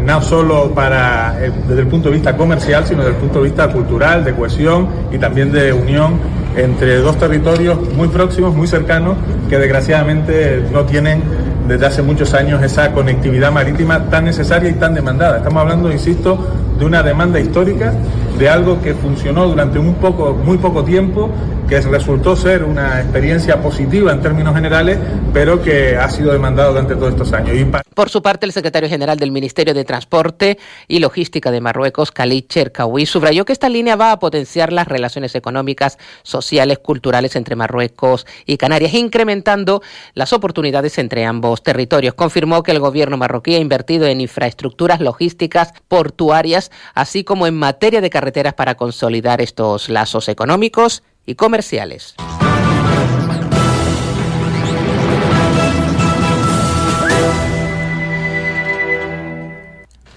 no 0.06 0.22
solo 0.22 0.72
para, 0.74 1.36
eh, 1.44 1.52
desde 1.68 1.82
el 1.82 1.88
punto 1.88 2.10
de 2.10 2.16
vista 2.16 2.36
comercial, 2.36 2.86
sino 2.86 3.00
desde 3.00 3.16
el 3.16 3.20
punto 3.22 3.40
de 3.40 3.46
vista 3.46 3.68
cultural, 3.70 4.24
de 4.24 4.34
cohesión 4.34 4.88
y 5.12 5.18
también 5.18 5.52
de 5.52 5.74
unión 5.74 6.20
entre 6.56 6.98
dos 6.98 7.18
territorios 7.18 7.78
muy 7.96 8.08
próximos, 8.08 8.56
muy 8.56 8.68
cercanos, 8.68 9.16
que 9.50 9.58
desgraciadamente 9.58 10.64
no 10.72 10.84
tienen 10.84 11.22
desde 11.68 11.86
hace 11.86 12.02
muchos 12.02 12.34
años 12.34 12.62
esa 12.64 12.92
conectividad 12.92 13.52
marítima 13.52 14.10
tan 14.10 14.26
necesaria 14.26 14.70
y 14.70 14.74
tan 14.74 14.94
demandada. 14.94 15.38
Estamos 15.38 15.62
hablando, 15.62 15.92
insisto, 15.92 16.48
de 16.82 16.88
una 16.88 17.04
demanda 17.04 17.40
histórica, 17.40 17.94
de 18.40 18.50
algo 18.50 18.82
que 18.82 18.96
funcionó 18.96 19.48
durante 19.48 19.78
un 19.78 19.94
poco, 19.94 20.34
muy 20.34 20.58
poco 20.58 20.84
tiempo 20.84 21.30
que 21.70 21.80
resultó 21.80 22.36
ser 22.36 22.64
una 22.64 23.00
experiencia 23.00 23.62
positiva 23.62 24.12
en 24.12 24.22
términos 24.22 24.56
generales, 24.56 24.98
pero 25.32 25.62
que 25.62 25.96
ha 25.96 26.10
sido 26.10 26.34
demandado 26.34 26.72
durante 26.72 26.96
todos 26.96 27.12
estos 27.12 27.32
años. 27.34 27.56
Por 27.94 28.10
su 28.10 28.22
parte, 28.22 28.46
el 28.46 28.52
secretario 28.52 28.90
general 28.90 29.18
del 29.18 29.32
Ministerio 29.32 29.74
de 29.74 29.86
Transporte 29.86 30.58
y 30.88 31.00
Logística 31.00 31.52
de 31.52 31.62
Marruecos, 31.62 32.12
Khalid 32.12 32.48
Cherkaoui, 32.48 33.06
subrayó 33.06 33.46
que 33.46 33.54
esta 33.54 33.70
línea 33.70 33.96
va 33.96 34.12
a 34.12 34.20
potenciar 34.20 34.74
las 34.74 34.88
relaciones 34.88 35.36
económicas, 35.36 35.98
sociales, 36.24 36.80
culturales 36.80 37.36
entre 37.36 37.56
Marruecos 37.56 38.26
y 38.46 38.58
Canarias, 38.58 38.94
incrementando 38.94 39.82
las 40.14 40.34
oportunidades 40.34 40.98
entre 40.98 41.26
ambos 41.26 41.64
territorios. 41.64 42.16
Confirmó 42.16 42.64
que 42.64 42.72
el 42.72 42.80
gobierno 42.80 43.18
marroquí 43.18 43.56
ha 43.56 43.60
invertido 43.60 44.08
en 44.08 44.20
infraestructuras 44.20 45.00
logísticas 45.00 45.74
portuarias, 45.88 46.71
así 46.94 47.24
como 47.24 47.48
en 47.48 47.56
materia 47.56 48.02
de 48.02 48.10
carreteras 48.10 48.54
para 48.54 48.76
consolidar 48.76 49.42
estos 49.42 49.90
lazos 49.90 50.28
económicos 50.30 51.04
y 51.26 51.36
comerciales. 51.36 52.16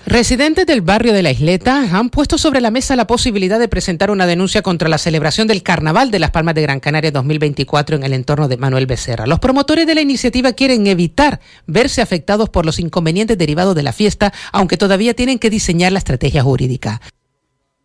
Residentes 0.06 0.66
del 0.66 0.82
barrio 0.82 1.14
de 1.14 1.22
la 1.22 1.30
Isleta 1.30 1.88
han 1.90 2.10
puesto 2.10 2.36
sobre 2.36 2.60
la 2.60 2.70
mesa 2.70 2.94
la 2.94 3.06
posibilidad 3.06 3.58
de 3.58 3.68
presentar 3.68 4.10
una 4.10 4.26
denuncia 4.26 4.60
contra 4.60 4.90
la 4.90 4.98
celebración 4.98 5.48
del 5.48 5.62
Carnaval 5.62 6.10
de 6.10 6.18
las 6.18 6.30
Palmas 6.30 6.54
de 6.54 6.60
Gran 6.60 6.78
Canaria 6.78 7.10
2024 7.10 7.96
en 7.96 8.04
el 8.04 8.12
entorno 8.12 8.46
de 8.46 8.58
Manuel 8.58 8.86
Becerra. 8.86 9.26
Los 9.26 9.38
promotores 9.38 9.86
de 9.86 9.94
la 9.94 10.02
iniciativa 10.02 10.52
quieren 10.52 10.86
evitar 10.86 11.40
verse 11.66 12.02
afectados 12.02 12.50
por 12.50 12.66
los 12.66 12.80
inconvenientes 12.80 13.38
derivados 13.38 13.74
de 13.74 13.82
la 13.82 13.94
fiesta, 13.94 14.34
aunque 14.52 14.76
todavía 14.76 15.14
tienen 15.14 15.38
que 15.38 15.48
diseñar 15.48 15.90
la 15.90 16.00
estrategia 16.00 16.42
jurídica. 16.42 17.00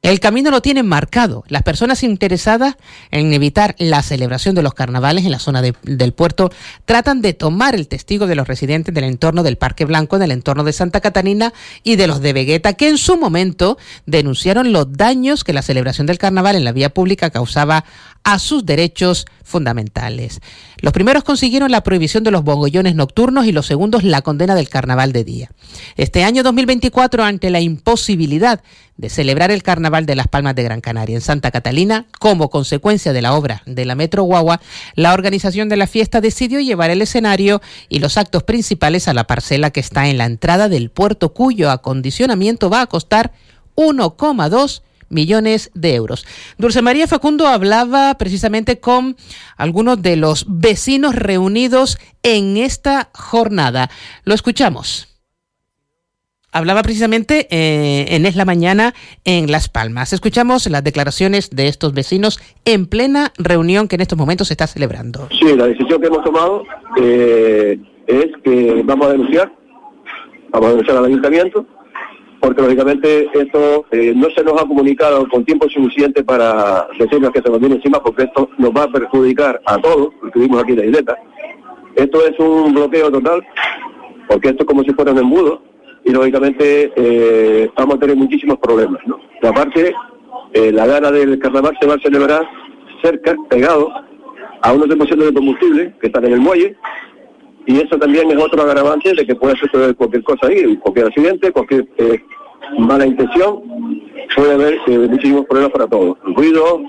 El 0.01 0.21
camino 0.21 0.49
lo 0.49 0.61
tienen 0.61 0.87
marcado. 0.87 1.43
Las 1.49 1.63
personas 1.63 2.03
interesadas 2.03 2.75
en 3.11 3.33
evitar 3.33 3.75
la 3.79 4.01
celebración 4.01 4.55
de 4.55 4.63
los 4.63 4.73
carnavales 4.73 5.25
en 5.25 5.31
la 5.31 5.39
zona 5.39 5.61
del 5.61 6.13
puerto 6.13 6.51
tratan 6.85 7.21
de 7.21 7.33
tomar 7.33 7.75
el 7.75 7.89
testigo 7.89 8.25
de 8.25 8.35
los 8.35 8.47
residentes 8.47 8.93
del 8.95 9.03
entorno 9.03 9.43
del 9.43 9.57
Parque 9.57 9.83
Blanco, 9.83 10.15
en 10.15 10.21
el 10.21 10.31
entorno 10.31 10.63
de 10.63 10.71
Santa 10.71 11.01
Catarina 11.01 11.53
y 11.83 11.97
de 11.97 12.07
los 12.07 12.21
de 12.21 12.31
Vegueta, 12.31 12.73
que 12.73 12.87
en 12.87 12.97
su 12.97 13.17
momento 13.17 13.77
denunciaron 14.05 14.71
los 14.71 14.93
daños 14.93 15.43
que 15.43 15.51
la 15.51 15.61
celebración 15.61 16.07
del 16.07 16.17
carnaval 16.17 16.55
en 16.55 16.63
la 16.63 16.71
vía 16.71 16.93
pública 16.93 17.29
causaba 17.29 17.83
a 18.23 18.39
sus 18.39 18.65
derechos 18.65 19.25
fundamentales. 19.43 20.39
Los 20.81 20.93
primeros 20.93 21.23
consiguieron 21.23 21.71
la 21.71 21.83
prohibición 21.83 22.23
de 22.23 22.31
los 22.31 22.43
bogollones 22.43 22.95
nocturnos 22.95 23.45
y 23.45 23.51
los 23.51 23.65
segundos 23.65 24.03
la 24.03 24.21
condena 24.21 24.55
del 24.55 24.69
carnaval 24.69 25.11
de 25.11 25.23
día. 25.23 25.51
Este 25.97 26.23
año 26.23 26.43
2024, 26.43 27.23
ante 27.23 27.49
la 27.49 27.59
imposibilidad 27.59 28.61
de 28.97 29.09
celebrar 29.09 29.51
el 29.51 29.63
carnaval 29.63 30.05
de 30.05 30.15
las 30.15 30.27
Palmas 30.27 30.55
de 30.55 30.63
Gran 30.63 30.81
Canaria 30.81 31.15
en 31.15 31.21
Santa 31.21 31.51
Catalina, 31.51 32.07
como 32.19 32.49
consecuencia 32.49 33.13
de 33.13 33.21
la 33.21 33.33
obra 33.33 33.61
de 33.65 33.85
la 33.85 33.95
Metro 33.95 34.23
Guagua, 34.23 34.61
la 34.95 35.13
organización 35.13 35.69
de 35.69 35.77
la 35.77 35.87
fiesta 35.87 36.21
decidió 36.21 36.59
llevar 36.59 36.89
el 36.89 37.01
escenario 37.01 37.61
y 37.87 37.99
los 37.99 38.17
actos 38.17 38.43
principales 38.43 39.07
a 39.07 39.13
la 39.13 39.25
parcela 39.25 39.71
que 39.71 39.79
está 39.79 40.07
en 40.07 40.17
la 40.17 40.25
entrada 40.25 40.69
del 40.69 40.89
puerto, 40.91 41.33
cuyo 41.33 41.71
acondicionamiento 41.71 42.69
va 42.69 42.81
a 42.81 42.87
costar 42.87 43.31
1,2 43.75 44.81
millones 45.09 45.71
de 45.73 45.95
euros. 45.95 46.25
Dulce 46.57 46.81
María 46.81 47.07
Facundo 47.07 47.47
hablaba 47.47 48.15
precisamente 48.17 48.79
con 48.79 49.15
algunos 49.57 50.01
de 50.01 50.15
los 50.15 50.45
vecinos 50.47 51.15
reunidos 51.15 51.97
en 52.23 52.57
esta 52.57 53.09
jornada. 53.13 53.89
Lo 54.23 54.33
escuchamos. 54.33 55.07
hablaba 56.51 56.81
precisamente 56.81 57.47
eh, 57.51 58.15
en 58.15 58.25
Es 58.25 58.35
la 58.35 58.45
Mañana 58.45 58.93
en 59.23 59.51
Las 59.51 59.69
Palmas. 59.69 60.13
Escuchamos 60.13 60.67
las 60.67 60.83
declaraciones 60.83 61.51
de 61.51 61.67
estos 61.67 61.93
vecinos 61.93 62.39
en 62.65 62.87
plena 62.87 63.31
reunión 63.37 63.87
que 63.87 63.95
en 63.95 64.01
estos 64.01 64.17
momentos 64.17 64.47
se 64.47 64.53
está 64.53 64.67
celebrando. 64.67 65.27
Sí, 65.39 65.55
la 65.55 65.67
decisión 65.67 66.01
que 66.01 66.07
hemos 66.07 66.23
tomado 66.23 66.63
eh, 66.97 67.79
es 68.07 68.27
que 68.43 68.81
vamos 68.83 69.07
a 69.07 69.11
denunciar, 69.11 69.53
vamos 70.51 70.67
a 70.67 70.69
denunciar 70.71 70.97
al 70.97 71.05
ayuntamiento, 71.05 71.65
porque 72.39 72.61
lógicamente 72.61 73.29
esto 73.33 73.85
eh, 73.91 74.13
no 74.15 74.29
se 74.29 74.43
nos 74.43 74.61
ha 74.61 74.65
comunicado 74.65 75.27
con 75.27 75.43
tiempo 75.43 75.69
suficiente 75.69 76.23
para 76.23 76.87
decirnos 76.97 77.31
que 77.31 77.41
se 77.41 77.49
nos 77.49 77.59
viene 77.59 77.75
encima, 77.75 78.01
porque 78.01 78.23
esto 78.23 78.49
nos 78.57 78.71
va 78.71 78.83
a 78.83 78.91
perjudicar 78.91 79.61
a 79.65 79.77
todos, 79.77 80.13
los 80.21 80.31
que 80.31 80.39
vimos 80.39 80.61
aquí 80.61 80.71
en 80.71 80.79
la 80.79 80.85
isleta. 80.85 81.17
Esto 81.95 82.25
es 82.25 82.39
un 82.39 82.73
bloqueo 82.73 83.11
total, 83.11 83.45
porque 84.27 84.49
esto 84.49 84.63
es 84.63 84.67
como 84.67 84.83
si 84.83 84.93
fuera 84.93 85.11
un 85.11 85.19
embudo, 85.19 85.61
y 86.05 86.11
lógicamente 86.11 86.91
eh, 86.95 87.69
vamos 87.75 87.95
a 87.95 87.99
tener 87.99 88.15
muchísimos 88.15 88.57
problemas. 88.59 89.01
¿no? 89.05 89.19
Aparte, 89.47 89.93
eh, 90.53 90.71
la 90.71 90.85
gana 90.85 91.11
del 91.11 91.37
carnaval 91.39 91.77
se 91.79 91.87
va 91.87 91.95
a 91.95 91.99
celebrar 91.99 92.47
cerca, 93.03 93.35
pegado 93.49 93.91
a 94.61 94.73
unos 94.73 94.89
depósitos 94.89 95.25
de 95.25 95.33
combustible 95.33 95.95
que 95.99 96.07
están 96.07 96.25
en 96.25 96.33
el 96.33 96.39
muelle, 96.39 96.75
y 97.69 97.77
eso 97.77 97.97
también 97.97 98.29
es 98.31 98.37
otro 98.37 98.63
agravante 98.63 99.13
de 99.13 99.25
que 99.25 99.35
puede 99.35 99.55
suceder 99.57 99.95
cualquier 99.95 100.23
cosa 100.23 100.47
ahí, 100.47 100.75
cualquier 100.77 101.05
accidente, 101.05 101.51
cualquier 101.51 101.87
eh, 101.97 102.19
mala 102.79 103.05
intención, 103.05 103.61
puede 104.35 104.53
haber 104.53 104.79
muchísimos 105.09 105.45
problemas 105.45 105.71
para 105.71 105.87
todos. 105.87 106.17
Ruido, 106.35 106.81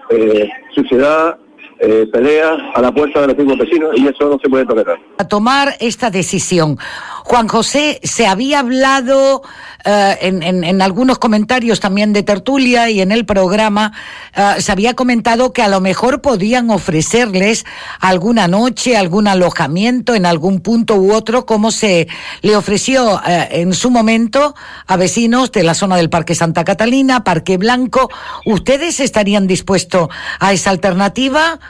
suciedad, 0.74 1.38
eh, 1.82 2.06
pelea 2.12 2.58
a 2.74 2.82
la 2.82 2.92
puerta 2.92 3.22
de 3.22 3.28
los 3.28 3.36
mismos 3.38 3.56
vecinos 3.56 3.90
y 3.96 4.06
eso 4.06 4.28
no 4.28 4.38
se 4.38 4.50
puede 4.50 4.66
tolerar. 4.66 4.98
A 5.16 5.26
tomar 5.26 5.76
esta 5.80 6.10
decisión. 6.10 6.76
Juan 7.30 7.46
José, 7.46 8.00
se 8.02 8.26
había 8.26 8.58
hablado 8.58 9.42
eh, 9.84 10.18
en, 10.20 10.42
en, 10.42 10.82
algunos 10.82 11.20
comentarios 11.20 11.78
también 11.78 12.12
de 12.12 12.24
tertulia 12.24 12.90
y 12.90 13.00
en 13.00 13.12
el 13.12 13.24
programa, 13.24 13.92
eh, 14.34 14.60
se 14.60 14.72
había 14.72 14.94
comentado 14.94 15.52
que 15.52 15.62
a 15.62 15.68
lo 15.68 15.80
mejor 15.80 16.22
podían 16.22 16.70
ofrecerles 16.70 17.66
alguna 18.00 18.48
noche, 18.48 18.96
algún 18.96 19.28
alojamiento 19.28 20.16
en 20.16 20.26
algún 20.26 20.58
punto 20.58 20.96
u 20.96 21.12
otro, 21.12 21.46
como 21.46 21.70
se 21.70 22.08
le 22.42 22.56
ofreció 22.56 23.22
eh, 23.24 23.46
en 23.52 23.74
su 23.74 23.92
momento 23.92 24.56
a 24.88 24.96
vecinos 24.96 25.52
de 25.52 25.62
la 25.62 25.74
zona 25.74 25.96
del 25.98 26.10
Parque 26.10 26.34
Santa 26.34 26.64
Catalina, 26.64 27.22
Parque 27.22 27.58
Blanco. 27.58 28.10
¿Ustedes 28.44 28.98
estarían 28.98 29.46
dispuestos 29.46 30.08
a 30.40 30.52
esa 30.52 30.70
alternativa? 30.70 31.60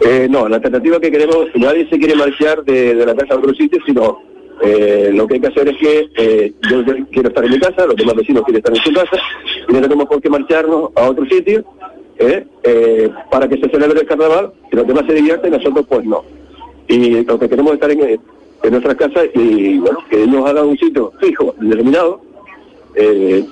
Eh, 0.00 0.26
no, 0.30 0.48
la 0.48 0.56
alternativa 0.56 0.98
que 0.98 1.10
queremos, 1.10 1.46
nadie 1.54 1.88
se 1.88 1.98
quiere 1.98 2.14
marchar 2.14 2.64
de, 2.64 2.94
la 2.94 3.14
casa 3.14 3.34
a 3.34 3.38
otro 3.38 3.54
sitio, 3.54 3.78
sino 3.84 4.22
eh, 4.62 5.10
lo 5.12 5.26
que 5.26 5.34
hay 5.34 5.40
que 5.40 5.46
hacer 5.48 5.68
es 5.68 5.76
que 5.76 6.10
eh, 6.16 6.52
yo, 6.70 6.82
quiero 7.10 7.28
estar 7.28 7.44
en 7.44 7.50
mi 7.50 7.58
casa, 7.58 7.86
los 7.86 7.96
demás 7.96 8.14
vecinos 8.14 8.44
quieren 8.44 8.58
estar 8.58 8.76
en 8.76 8.82
su 8.82 8.92
casa, 8.92 9.22
y 9.68 9.72
no 9.72 9.80
tenemos 9.80 10.06
por 10.06 10.20
qué 10.20 10.30
marcharnos 10.30 10.90
a 10.94 11.08
otro 11.08 11.24
sitio 11.26 11.64
para 13.30 13.48
que 13.48 13.56
se 13.56 13.70
celebre 13.70 14.00
el 14.00 14.06
carnaval, 14.06 14.52
y 14.70 14.76
los 14.76 14.86
demás 14.86 15.04
se 15.06 15.14
divierten, 15.14 15.52
nosotros 15.52 15.86
pues 15.88 16.04
no. 16.04 16.24
Y 16.88 17.24
lo 17.24 17.38
que 17.38 17.48
queremos 17.48 17.72
es 17.72 17.74
estar 17.76 17.90
en, 17.90 18.00
en 18.62 18.70
nuestras 18.70 18.96
casas 18.96 19.26
y 19.34 19.78
bueno, 19.78 19.98
que 20.10 20.22
ellos 20.22 20.44
hagan 20.46 20.66
un 20.66 20.78
sitio 20.78 21.12
fijo, 21.20 21.54
determinado, 21.60 22.20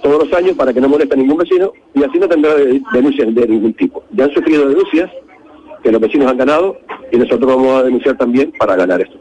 todos 0.03 0.25
los 0.25 0.33
años 0.35 0.57
para 0.57 0.75
que 0.75 0.81
no 0.81 0.89
moleste 0.89 1.15
a 1.15 1.17
ningún 1.17 1.39
vecino 1.39 1.73
y 1.95 2.03
así 2.03 2.19
no 2.19 2.29
tendrá 2.29 2.55
denuncias 2.93 3.35
de 3.35 3.47
ningún 3.47 3.73
tipo. 3.75 4.03
Ya 4.11 4.25
han 4.25 4.35
sufrido 4.35 4.69
denuncias 4.69 5.11
que 5.83 5.91
los 5.91 6.01
vecinos 6.01 6.31
han 6.31 6.37
ganado 6.37 6.79
y 7.13 7.17
nosotros 7.17 7.47
vamos 7.47 7.81
a 7.81 7.83
denunciar 7.85 8.17
también 8.17 8.53
para 8.59 8.77
ganar 8.77 9.01
esto. 9.01 9.19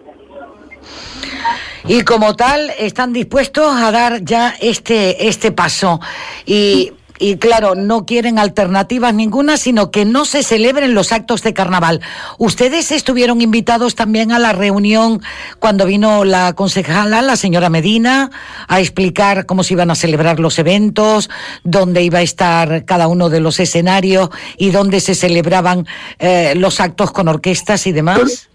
Y 1.87 2.01
como 2.01 2.35
tal, 2.35 2.71
están 2.77 3.13
dispuestos 3.13 3.73
a 3.73 3.91
dar 3.91 4.21
ya 4.23 4.53
este, 4.59 5.27
este 5.27 5.51
paso. 5.53 6.01
Y 6.45 6.91
y 7.19 7.37
claro, 7.37 7.75
no 7.75 8.05
quieren 8.05 8.39
alternativas 8.39 9.13
ninguna, 9.13 9.57
sino 9.57 9.91
que 9.91 10.05
no 10.05 10.25
se 10.25 10.43
celebren 10.43 10.93
los 10.93 11.11
actos 11.11 11.43
de 11.43 11.53
carnaval. 11.53 12.01
Ustedes 12.37 12.91
estuvieron 12.91 13.41
invitados 13.41 13.95
también 13.95 14.31
a 14.31 14.39
la 14.39 14.53
reunión 14.53 15.21
cuando 15.59 15.85
vino 15.85 16.23
la 16.23 16.53
concejala, 16.53 17.21
la 17.21 17.35
señora 17.35 17.69
Medina, 17.69 18.29
a 18.67 18.79
explicar 18.79 19.45
cómo 19.45 19.63
se 19.63 19.73
iban 19.73 19.91
a 19.91 19.95
celebrar 19.95 20.39
los 20.39 20.59
eventos, 20.59 21.29
dónde 21.63 22.03
iba 22.03 22.19
a 22.19 22.23
estar 22.23 22.85
cada 22.85 23.07
uno 23.07 23.29
de 23.29 23.39
los 23.39 23.59
escenarios 23.59 24.29
y 24.57 24.71
dónde 24.71 24.99
se 24.99 25.15
celebraban 25.15 25.85
eh, 26.19 26.53
los 26.55 26.79
actos 26.79 27.11
con 27.11 27.27
orquestas 27.27 27.87
y 27.87 27.91
demás. 27.91 28.49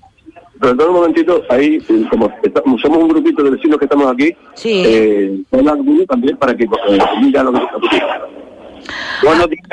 Pero, 0.63 0.87
un 0.87 0.95
momentito, 0.95 1.43
ahí, 1.49 1.83
eh, 1.89 2.05
como 2.09 2.31
somos 2.79 2.99
un 2.99 3.09
grupito 3.09 3.43
de 3.43 3.51
vecinos 3.51 3.79
que 3.79 3.85
estamos 3.85 4.07
aquí, 4.13 4.33
sí. 4.55 4.83
eh, 4.87 5.43
también 6.09 6.37
para 6.37 6.57
que 6.57 6.65
eh, 6.65 6.69
lo 7.33 7.53
que 7.53 7.59
Buenos 9.23 9.51
días. 9.51 9.65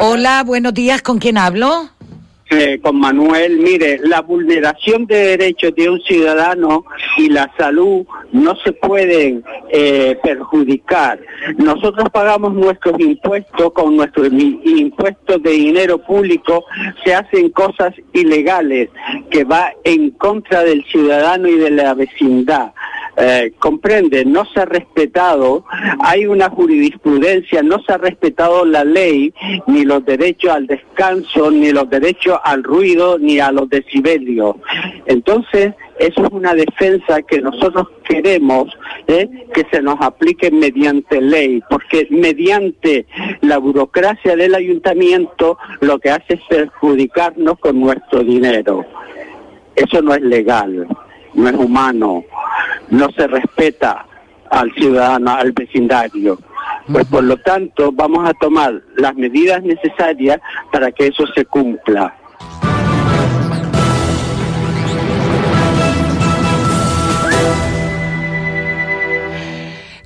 Hola, 0.00 0.42
buenos 0.44 0.74
días. 0.74 1.02
¿Con 1.02 1.18
quién 1.18 1.38
hablo? 1.38 1.90
Eh, 2.50 2.80
con 2.80 2.98
Manuel, 2.98 3.58
mire, 3.58 4.00
la 4.04 4.22
vulneración 4.22 5.04
de 5.04 5.36
derechos 5.36 5.74
de 5.74 5.90
un 5.90 6.00
ciudadano 6.00 6.86
y 7.18 7.28
la 7.28 7.52
salud 7.58 8.06
no 8.32 8.56
se 8.64 8.72
pueden 8.72 9.44
eh, 9.70 10.16
perjudicar. 10.22 11.20
Nosotros 11.58 12.08
pagamos 12.10 12.54
nuestros 12.54 12.98
impuestos 13.00 13.70
con 13.74 13.94
nuestros 13.96 14.32
impuestos 14.32 15.42
de 15.42 15.50
dinero 15.50 15.98
público, 15.98 16.64
se 17.04 17.14
hacen 17.14 17.50
cosas 17.50 17.92
ilegales 18.14 18.88
que 19.30 19.44
va 19.44 19.72
en 19.84 20.12
contra 20.12 20.64
del 20.64 20.82
ciudadano 20.86 21.48
y 21.48 21.56
de 21.56 21.70
la 21.70 21.92
vecindad. 21.92 22.72
Eh, 23.20 23.52
comprende, 23.58 24.24
no 24.24 24.44
se 24.44 24.60
ha 24.60 24.64
respetado, 24.64 25.64
hay 26.04 26.26
una 26.26 26.48
jurisprudencia, 26.50 27.64
no 27.64 27.82
se 27.82 27.92
ha 27.92 27.98
respetado 27.98 28.64
la 28.64 28.84
ley, 28.84 29.34
ni 29.66 29.84
los 29.84 30.04
derechos 30.04 30.52
al 30.52 30.68
descanso, 30.68 31.50
ni 31.50 31.72
los 31.72 31.90
derechos 31.90 32.38
al 32.44 32.62
ruido, 32.62 33.18
ni 33.18 33.40
a 33.40 33.50
los 33.50 33.68
decibelios. 33.68 34.54
Entonces, 35.06 35.74
eso 35.98 36.26
es 36.26 36.30
una 36.30 36.54
defensa 36.54 37.20
que 37.22 37.40
nosotros 37.40 37.88
queremos 38.08 38.68
¿eh? 39.08 39.28
que 39.52 39.66
se 39.72 39.82
nos 39.82 39.96
aplique 40.00 40.52
mediante 40.52 41.20
ley, 41.20 41.60
porque 41.68 42.06
mediante 42.10 43.06
la 43.40 43.58
burocracia 43.58 44.36
del 44.36 44.54
ayuntamiento 44.54 45.58
lo 45.80 45.98
que 45.98 46.10
hace 46.10 46.34
es 46.34 46.40
perjudicarnos 46.48 47.58
con 47.58 47.80
nuestro 47.80 48.22
dinero. 48.22 48.84
Eso 49.74 50.02
no 50.02 50.14
es 50.14 50.22
legal 50.22 50.86
no 51.38 51.48
es 51.48 51.54
humano, 51.54 52.24
no 52.90 53.10
se 53.12 53.26
respeta 53.26 54.04
al 54.50 54.72
ciudadano, 54.74 55.30
al 55.32 55.52
vecindario. 55.52 56.38
Pues 56.90 57.06
por 57.06 57.24
lo 57.24 57.36
tanto 57.38 57.92
vamos 57.92 58.28
a 58.28 58.32
tomar 58.34 58.82
las 58.96 59.14
medidas 59.14 59.62
necesarias 59.62 60.40
para 60.72 60.90
que 60.90 61.08
eso 61.08 61.26
se 61.34 61.44
cumpla. 61.44 62.14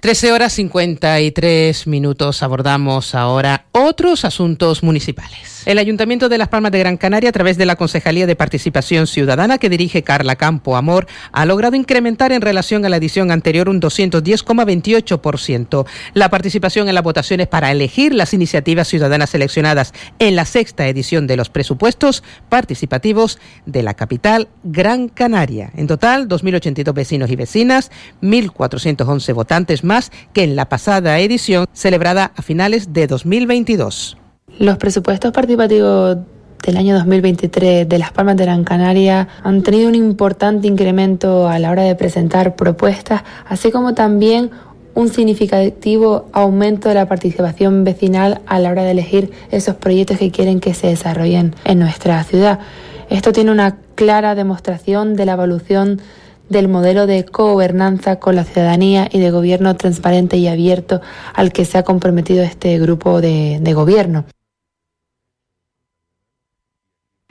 13 0.01 0.33
horas 0.33 0.53
53 0.55 1.87
minutos 1.87 2.43
abordamos 2.43 3.15
ahora 3.15 3.67
otros 3.71 4.25
asuntos 4.25 4.83
municipales. 4.83 5.52
El 5.65 5.79
Ayuntamiento 5.79 6.29
de 6.29 6.39
Las 6.39 6.49
Palmas 6.49 6.73
de 6.73 6.81
Gran 6.81 6.97
Canaria, 6.97 7.31
a 7.31 7.33
través 7.33 7.57
de 7.57 7.67
la 7.67 7.77
Concejalía 7.77 8.27
de 8.27 8.35
Participación 8.35 9.07
Ciudadana 9.07 9.59
que 9.59 9.69
dirige 9.69 10.03
Carla 10.03 10.35
Campo 10.35 10.77
Amor, 10.77 11.07
ha 11.31 11.47
logrado 11.47 11.77
incrementar 11.77 12.33
en 12.33 12.43
relación 12.43 12.85
a 12.85 12.89
la 12.89 12.97
edición 12.97 13.31
anterior 13.31 13.69
un 13.69 13.81
210,28%. 13.81 15.87
La 16.15 16.31
participación 16.31 16.89
en 16.89 16.97
las 16.97 17.05
votaciones 17.05 17.47
para 17.47 17.71
elegir 17.71 18.13
las 18.13 18.35
iniciativas 18.35 18.89
ciudadanas 18.89 19.31
seleccionadas 19.31 19.95
en 20.19 20.35
la 20.35 20.47
sexta 20.47 20.89
edición 20.89 21.29
de 21.29 21.37
los 21.37 21.49
presupuestos 21.49 22.25
participativos 22.49 23.39
de 23.65 23.85
la 23.85 23.95
capital 23.95 24.49
Gran 24.65 25.09
Canaria. 25.09 25.71
En 25.77 25.87
total, 25.87 26.27
2.082 26.27 26.93
vecinos 26.93 27.31
y 27.31 27.37
vecinas, 27.37 27.93
1.411 28.21 29.33
votantes 29.33 29.85
más 29.85 30.11
que 30.33 30.43
en 30.43 30.57
la 30.57 30.69
pasada 30.69 31.21
edición 31.21 31.67
celebrada 31.73 32.33
a 32.35 32.43
finales 32.43 32.93
de 32.93 33.07
2022. 33.07 34.17
Los 34.59 34.77
presupuestos 34.77 35.33
participativos 35.33 36.19
del 36.65 36.77
año 36.77 36.95
2023 36.95 37.89
de 37.89 37.99
Las 37.99 38.13
Palmas 38.13 38.37
de 38.37 38.45
Gran 38.45 38.65
Canaria 38.65 39.27
han 39.43 39.63
tenido 39.63 39.89
un 39.89 39.95
importante 39.95 40.69
incremento 40.69 41.49
a 41.49 41.59
la 41.59 41.71
hora 41.71 41.83
de 41.83 41.95
presentar 41.95 42.55
propuestas, 42.55 43.23
así 43.49 43.73
como 43.73 43.95
también 43.95 44.51
un 44.95 45.09
significativo 45.09 46.27
aumento 46.33 46.91
de 46.91 46.97
la 46.97 47.09
participación 47.09 47.83
vecinal 47.83 48.43
a 48.47 48.59
la 48.59 48.71
hora 48.71 48.85
de 48.85 48.91
elegir 48.91 49.33
esos 49.51 49.77
proyectos 49.77 50.19
que 50.19 50.31
quieren 50.31 50.61
que 50.61 50.75
se 50.75 50.89
desarrollen 50.89 51.55
en 51.65 51.79
nuestra 51.79 52.23
ciudad. 52.23 52.61
Esto 53.09 53.33
tiene 53.33 53.53
una 53.53 53.79
clara 53.95 54.35
demostración 54.35 55.17
de 55.17 55.27
la 55.27 55.33
evolución 55.33 56.03
del 56.51 56.69
modelo 56.69 57.07
de 57.07 57.23
gobernanza 57.23 58.17
con 58.17 58.37
la 58.37 58.45
ciudadanía 58.45 59.09
y 59.11 59.19
de 59.19 59.31
gobierno 59.31 59.75
transparente 59.77 60.37
y 60.37 60.47
abierto 60.47 61.01
al 61.35 61.53
que 61.53 61.65
se 61.65 61.79
ha 61.79 61.83
comprometido 61.85 62.45
este 62.45 62.79
grupo 62.79 63.23
de 63.23 63.73
gobierno. 63.75 64.27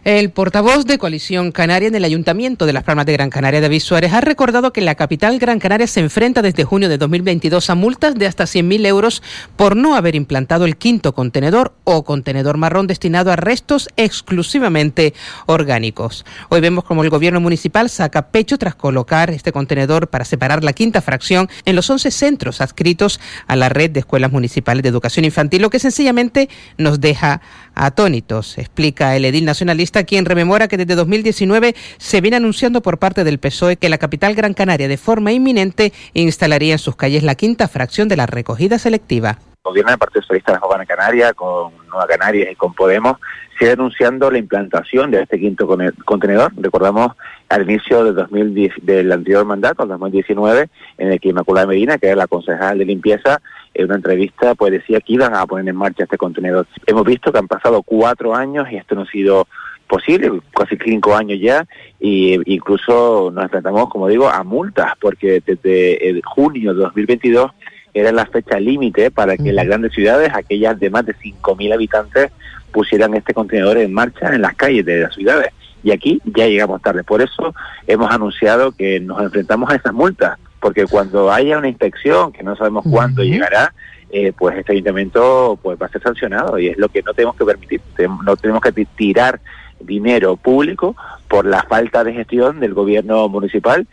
El 0.04 0.32
portavoz 0.32 0.88
de 0.88 0.98
Coalición 0.98 1.52
Canaria 1.52 1.88
en 1.88 1.94
el 1.94 2.04
Ayuntamiento 2.04 2.66
de 2.66 2.74
Las 2.74 2.84
Palmas 2.84 3.06
de 3.06 3.14
Gran 3.14 3.30
Canaria, 3.30 3.62
David 3.62 3.82
Suárez, 3.82 4.12
ha 4.14 4.22
recordado 4.22 4.74
que 4.74 4.82
la 4.82 4.96
capital 4.96 5.38
Gran 5.38 5.60
Canaria 5.60 5.86
se 5.86 6.00
enfrenta 6.00 6.42
desde 6.42 6.64
junio 6.64 6.90
de 6.90 6.98
2022 6.98 7.70
a 7.70 7.76
multas 7.76 8.16
de 8.16 8.26
hasta 8.26 8.46
100.000 8.46 8.88
euros 8.88 9.22
por 9.56 9.76
no 9.76 9.96
haber 9.96 10.16
implantado 10.16 10.66
el 10.66 10.76
quinto 10.76 11.14
contenedor 11.14 11.76
o 11.84 12.04
contenedor 12.04 12.58
marrón 12.58 12.88
destinado 12.88 13.32
a 13.32 13.36
restos 13.36 13.90
exclusivamente 13.96 15.14
orgánicos. 15.46 16.26
Hoy 16.50 16.62
vemos 16.62 16.84
como 16.84 17.04
el 17.04 17.12
gobierno 17.12 17.40
municipal 17.40 17.88
saca 17.88 18.30
pecho 18.30 18.58
tras 18.58 18.74
colocar 18.74 19.30
este 19.30 19.52
contenedor 19.52 20.08
para 20.08 20.26
separar 20.26 20.64
la 20.64 20.74
quinta 20.74 21.02
fracción 21.02 21.48
en 21.66 21.76
los 21.76 21.88
11 21.88 22.10
centros 22.10 22.60
adscritos 22.60 23.20
a 23.46 23.56
la 23.56 23.70
red 23.70 23.92
de 23.92 24.00
escuelas 24.00 24.32
municipales 24.32 24.82
de 24.82 24.90
educación 24.90 25.26
infantil, 25.26 25.62
lo 25.62 25.70
que 25.70 25.78
sencillamente 25.78 26.50
nos 26.80 27.00
deja 27.00 27.42
atónitos, 27.76 28.58
explica 28.58 29.16
el 29.16 29.26
edil 29.26 29.46
nacionalista, 29.46 30.04
quien 30.04 30.26
rememora 30.26 30.68
que 30.68 30.78
desde 30.78 30.96
2019 30.96 31.76
se 31.98 32.22
viene 32.22 32.38
anunciando 32.38 32.82
por 32.82 32.98
parte 32.98 33.24
del 33.24 33.40
PSOE 33.40 33.78
que 33.78 33.90
la 33.90 33.98
capital 33.98 34.36
Gran 34.36 34.54
Canaria 34.54 34.88
de 34.88 34.98
forma 34.98 35.32
inminente 35.32 35.94
instalaría 36.14 36.74
en 36.74 36.80
sus 36.80 36.96
calles 36.96 37.24
la 37.24 37.36
quinta 37.36 37.68
fracción 37.68 38.08
de 38.08 38.18
la 38.18 38.26
recogida 38.26 38.80
selectiva. 38.80 39.40
Gobierno 39.64 39.92
del 39.92 40.00
Partido 40.00 40.24
Socialista 40.24 40.54
de 40.54 40.60
Nueva 40.60 40.86
Canaria, 40.88 41.34
con 41.34 41.72
Nueva 41.88 42.08
Canarias 42.08 42.52
y 42.52 42.56
con 42.56 42.74
Podemos, 42.74 43.18
sigue 43.60 43.74
anunciando 43.74 44.32
la 44.32 44.40
implantación 44.40 45.12
de 45.12 45.22
este 45.22 45.40
quinto 45.40 45.68
contenedor. 46.04 46.52
Recordamos 46.58 47.12
al 47.48 47.70
inicio 47.70 48.04
del, 48.04 48.16
2010, 48.16 48.74
del 48.82 49.12
anterior 49.12 49.46
mandato, 49.46 49.84
el 49.84 49.90
2019, 49.90 50.68
en 50.98 51.12
el 51.12 51.20
que 51.20 51.30
Inmaculada 51.30 51.68
Medina, 51.68 52.00
que 52.00 52.08
era 52.08 52.16
la 52.16 52.26
concejal 52.26 52.80
de 52.80 52.86
limpieza, 52.86 53.40
en 53.76 53.86
una 53.86 53.98
entrevista 53.98 54.56
pues 54.56 54.72
decía 54.72 55.00
que 55.00 55.14
iban 55.14 55.36
a 55.36 55.46
poner 55.46 55.70
en 55.70 55.76
marcha 55.76 56.06
este 56.06 56.18
contenedor. 56.18 56.66
Hemos 56.88 57.06
visto 57.06 57.32
que 57.32 57.38
han 57.38 57.48
pasado 57.48 57.84
cuatro 57.84 58.34
años 58.34 58.66
y 58.72 58.78
esto 58.78 58.96
no 58.96 59.04
ha 59.04 59.12
sido 59.12 59.48
posible, 59.88 60.42
casi 60.56 60.76
cinco 60.78 61.16
años 61.16 61.38
ya, 61.40 61.68
e 62.00 62.40
incluso 62.46 63.30
nos 63.32 63.44
enfrentamos, 63.44 63.90
como 63.90 64.08
digo, 64.08 64.28
a 64.28 64.44
multas, 64.44 64.94
porque 65.00 65.44
desde 65.46 66.20
junio 66.24 66.74
de 66.74 66.82
2022 66.82 67.52
era 67.94 68.12
la 68.12 68.26
fecha 68.26 68.60
límite 68.60 69.12
para 69.12 69.38
que 69.38 69.52
las 69.52 69.66
grandes 69.66 69.94
ciudades, 69.94 70.32
aquellas 70.34 70.80
de 70.80 70.90
más 70.90 71.06
de 71.06 71.14
5.000 71.16 71.74
habitantes, 71.74 72.32
pusieran 72.72 73.14
este 73.16 73.34
contenedor 73.34 73.78
en 73.78 73.94
marcha 73.94 74.34
en 74.34 74.42
las 74.42 74.56
calles 74.56 74.86
de 74.86 75.02
las 75.02 75.14
ciudades. 75.14 75.52
Y 75.84 75.92
aquí 75.92 76.22
ya 76.26 76.48
llegamos 76.48 76.82
tarde. 76.82 77.04
Por 77.04 77.22
eso 77.22 77.54
hemos 77.88 78.12
anunciado 78.12 78.72
que 78.72 79.00
nos 79.00 79.22
enfrentamos 79.22 79.70
a 79.70 79.76
esas 79.76 79.94
multas 79.94 80.38
porque 80.62 80.86
cuando 80.86 81.32
haya 81.32 81.58
una 81.58 81.68
inspección, 81.68 82.32
que 82.32 82.44
no 82.44 82.56
sabemos 82.56 82.86
cuándo 82.90 83.24
llegará, 83.24 83.74
eh, 84.12 84.32
pues 84.38 84.58
este 84.58 84.74
ayuntamiento 84.74 85.60
pues 85.62 85.78
va 85.82 85.88
a 85.88 85.90
ser 85.90 86.04
sancionado 86.04 86.60
y 86.60 86.68
es 86.68 86.78
lo 86.78 86.88
que 86.88 87.02
no 87.02 87.14
tenemos 87.14 87.36
que 87.36 87.46
permitir. 87.46 87.82
No 88.24 88.38
tenemos 88.38 88.62
que 88.62 88.86
tirar 88.86 89.42
dinero 89.80 90.38
público 90.38 90.96
por 91.28 91.46
la 91.46 91.64
falta 91.64 92.04
de 92.04 92.14
gestión 92.14 92.60
del 92.60 92.76
gobierno 92.76 93.28
municipal. 93.28 93.88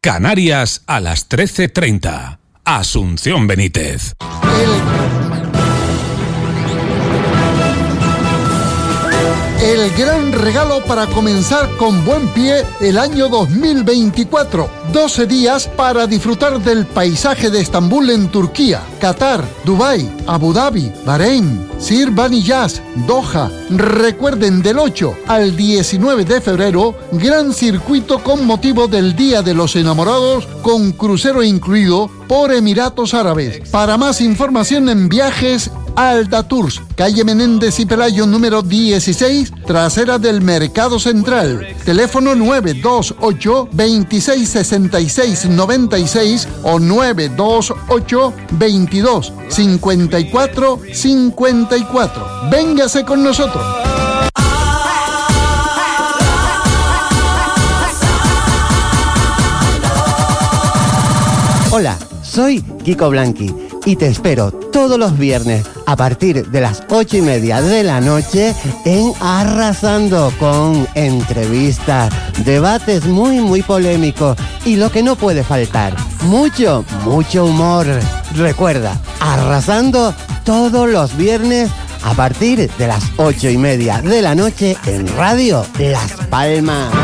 Canarias 0.00 0.82
a 0.86 1.00
las 1.00 1.28
13.30. 1.28 2.38
Asunción 2.66 3.46
Benítez. 3.46 4.14
Gran 9.96 10.32
regalo 10.32 10.82
para 10.84 11.06
comenzar 11.06 11.68
con 11.76 12.04
buen 12.04 12.26
pie 12.28 12.64
el 12.80 12.98
año 12.98 13.28
2024. 13.28 14.68
12 14.92 15.26
días 15.26 15.68
para 15.68 16.06
disfrutar 16.06 16.60
del 16.60 16.86
paisaje 16.86 17.50
de 17.50 17.60
Estambul 17.60 18.10
en 18.10 18.28
Turquía, 18.28 18.82
Qatar, 19.00 19.44
Dubai, 19.64 20.08
Abu 20.26 20.52
Dhabi, 20.52 20.92
Bahrein, 21.04 21.68
Sir 21.78 22.10
Bani 22.10 22.42
Yas, 22.42 22.82
Doha. 23.06 23.50
Recuerden 23.70 24.62
del 24.62 24.78
8 24.78 25.16
al 25.26 25.56
19 25.56 26.24
de 26.24 26.40
febrero, 26.40 26.96
gran 27.12 27.52
circuito 27.52 28.22
con 28.22 28.44
motivo 28.46 28.88
del 28.88 29.16
Día 29.16 29.42
de 29.42 29.54
los 29.54 29.76
Enamorados 29.76 30.46
con 30.62 30.92
crucero 30.92 31.42
incluido 31.42 32.10
por 32.28 32.52
Emiratos 32.52 33.14
Árabes. 33.14 33.68
Para 33.70 33.96
más 33.96 34.20
información 34.20 34.88
en 34.88 35.08
viajes 35.08 35.70
Alta 35.96 36.42
Tours, 36.42 36.82
calle 36.96 37.24
Menéndez 37.24 37.78
y 37.78 37.86
Pelayo 37.86 38.26
número 38.26 38.62
16, 38.62 39.52
trasera 39.66 40.18
del 40.18 40.40
Mercado 40.40 40.98
Central. 40.98 41.66
Teléfono 41.84 42.34
928 42.34 43.68
2666 43.72 45.46
96 45.50 46.48
o 46.64 46.80
928 46.80 48.32
22 48.52 49.32
54 49.48 50.80
54. 50.92 52.26
Véngase 52.50 53.04
con 53.04 53.22
nosotros. 53.22 53.64
Hola, 61.70 61.98
soy 62.22 62.62
Kiko 62.84 63.10
Blanqui 63.10 63.63
y 63.84 63.96
te 63.96 64.06
espero 64.06 64.50
todos 64.50 64.98
los 64.98 65.18
viernes 65.18 65.64
a 65.86 65.96
partir 65.96 66.46
de 66.46 66.60
las 66.60 66.82
ocho 66.88 67.16
y 67.16 67.22
media 67.22 67.60
de 67.60 67.82
la 67.82 68.00
noche 68.00 68.54
en 68.84 69.12
Arrasando 69.20 70.32
con 70.38 70.86
entrevistas, 70.94 72.12
debates 72.44 73.04
muy 73.06 73.40
muy 73.40 73.62
polémicos 73.62 74.36
y 74.64 74.76
lo 74.76 74.90
que 74.90 75.02
no 75.02 75.16
puede 75.16 75.44
faltar, 75.44 75.94
mucho, 76.22 76.84
mucho 77.04 77.44
humor. 77.44 77.86
Recuerda, 78.34 78.98
Arrasando 79.20 80.14
todos 80.44 80.88
los 80.88 81.16
viernes 81.16 81.70
a 82.02 82.14
partir 82.14 82.70
de 82.70 82.86
las 82.86 83.02
ocho 83.16 83.48
y 83.48 83.56
media 83.56 84.00
de 84.02 84.22
la 84.22 84.34
noche 84.34 84.76
en 84.86 85.06
Radio 85.16 85.64
Las 85.78 86.12
Palmas. 86.28 87.03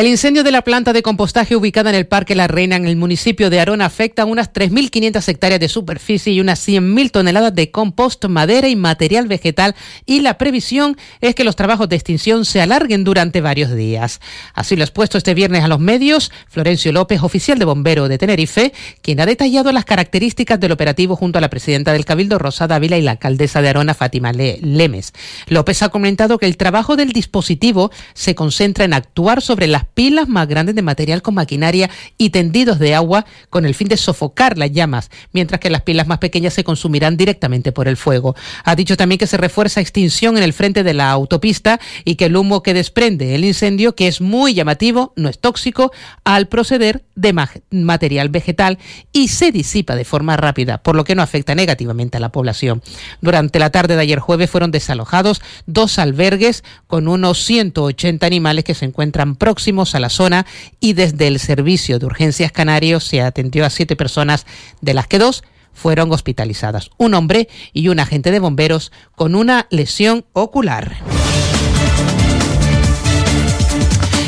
El 0.00 0.06
incendio 0.06 0.42
de 0.44 0.50
la 0.50 0.62
planta 0.62 0.94
de 0.94 1.02
compostaje 1.02 1.54
ubicada 1.54 1.90
en 1.90 1.96
el 1.96 2.06
Parque 2.06 2.34
La 2.34 2.48
Reina, 2.48 2.76
en 2.76 2.86
el 2.86 2.96
municipio 2.96 3.50
de 3.50 3.60
Arona, 3.60 3.84
afecta 3.84 4.24
unas 4.24 4.50
3.500 4.50 5.28
hectáreas 5.28 5.60
de 5.60 5.68
superficie 5.68 6.32
y 6.32 6.40
unas 6.40 6.66
100.000 6.66 7.10
toneladas 7.10 7.54
de 7.54 7.70
compost, 7.70 8.24
madera 8.24 8.66
y 8.68 8.76
material 8.76 9.28
vegetal, 9.28 9.74
y 10.06 10.20
la 10.20 10.38
previsión 10.38 10.96
es 11.20 11.34
que 11.34 11.44
los 11.44 11.54
trabajos 11.54 11.86
de 11.90 11.96
extinción 11.96 12.46
se 12.46 12.62
alarguen 12.62 13.04
durante 13.04 13.42
varios 13.42 13.74
días. 13.74 14.22
Así 14.54 14.74
lo 14.74 14.84
ha 14.84 14.86
expuesto 14.86 15.18
este 15.18 15.34
viernes 15.34 15.64
a 15.64 15.68
los 15.68 15.80
medios 15.80 16.32
Florencio 16.48 16.92
López, 16.92 17.22
oficial 17.22 17.58
de 17.58 17.66
bombero 17.66 18.08
de 18.08 18.16
Tenerife, 18.16 18.72
quien 19.02 19.20
ha 19.20 19.26
detallado 19.26 19.70
las 19.70 19.84
características 19.84 20.58
del 20.58 20.72
operativo 20.72 21.14
junto 21.14 21.36
a 21.36 21.42
la 21.42 21.50
presidenta 21.50 21.92
del 21.92 22.06
Cabildo, 22.06 22.38
Rosa 22.38 22.66
Dávila, 22.66 22.96
y 22.96 23.02
la 23.02 23.10
alcaldesa 23.10 23.60
de 23.60 23.68
Arona, 23.68 23.92
Fátima 23.92 24.32
Lemes. 24.32 25.12
López 25.46 25.82
ha 25.82 25.90
comentado 25.90 26.38
que 26.38 26.46
el 26.46 26.56
trabajo 26.56 26.96
del 26.96 27.12
dispositivo 27.12 27.90
se 28.14 28.34
concentra 28.34 28.86
en 28.86 28.94
actuar 28.94 29.42
sobre 29.42 29.66
la 29.66 29.89
pilas 29.90 30.28
más 30.28 30.48
grandes 30.48 30.74
de 30.74 30.82
material 30.82 31.22
con 31.22 31.34
maquinaria 31.34 31.90
y 32.16 32.30
tendidos 32.30 32.78
de 32.78 32.94
agua 32.94 33.26
con 33.48 33.64
el 33.64 33.74
fin 33.74 33.88
de 33.88 33.96
sofocar 33.96 34.58
las 34.58 34.72
llamas, 34.72 35.10
mientras 35.32 35.60
que 35.60 35.70
las 35.70 35.82
pilas 35.82 36.06
más 36.06 36.18
pequeñas 36.18 36.54
se 36.54 36.64
consumirán 36.64 37.16
directamente 37.16 37.72
por 37.72 37.88
el 37.88 37.96
fuego. 37.96 38.34
Ha 38.64 38.76
dicho 38.76 38.96
también 38.96 39.18
que 39.18 39.26
se 39.26 39.36
refuerza 39.36 39.80
extinción 39.80 40.36
en 40.36 40.42
el 40.42 40.52
frente 40.52 40.82
de 40.82 40.94
la 40.94 41.10
autopista 41.10 41.80
y 42.04 42.14
que 42.14 42.26
el 42.26 42.36
humo 42.36 42.62
que 42.62 42.74
desprende 42.74 43.34
el 43.34 43.44
incendio, 43.44 43.94
que 43.94 44.08
es 44.08 44.20
muy 44.20 44.54
llamativo, 44.54 45.12
no 45.16 45.28
es 45.28 45.38
tóxico, 45.38 45.92
al 46.24 46.48
proceder 46.48 47.04
de 47.14 47.34
material 47.70 48.28
vegetal 48.28 48.78
y 49.12 49.28
se 49.28 49.52
disipa 49.52 49.94
de 49.94 50.04
forma 50.04 50.36
rápida, 50.36 50.82
por 50.82 50.96
lo 50.96 51.04
que 51.04 51.14
no 51.14 51.22
afecta 51.22 51.54
negativamente 51.54 52.16
a 52.16 52.20
la 52.20 52.32
población. 52.32 52.82
Durante 53.20 53.58
la 53.58 53.70
tarde 53.70 53.96
de 53.96 54.02
ayer 54.02 54.18
jueves 54.18 54.50
fueron 54.50 54.70
desalojados 54.70 55.42
dos 55.66 55.98
albergues 55.98 56.64
con 56.86 57.08
unos 57.08 57.44
180 57.44 58.26
animales 58.26 58.64
que 58.64 58.74
se 58.74 58.84
encuentran 58.86 59.36
a 59.70 60.00
la 60.00 60.08
zona 60.08 60.46
y 60.80 60.94
desde 60.94 61.28
el 61.28 61.38
Servicio 61.38 62.00
de 62.00 62.06
Urgencias 62.06 62.50
Canarios 62.50 63.04
se 63.04 63.22
atendió 63.22 63.64
a 63.64 63.70
siete 63.70 63.94
personas, 63.94 64.46
de 64.80 64.94
las 64.94 65.06
que 65.06 65.20
dos 65.20 65.44
fueron 65.72 66.10
hospitalizadas, 66.10 66.90
un 66.96 67.14
hombre 67.14 67.48
y 67.72 67.86
un 67.86 68.00
agente 68.00 68.32
de 68.32 68.40
bomberos 68.40 68.90
con 69.14 69.36
una 69.36 69.68
lesión 69.70 70.24
ocular. 70.32 70.96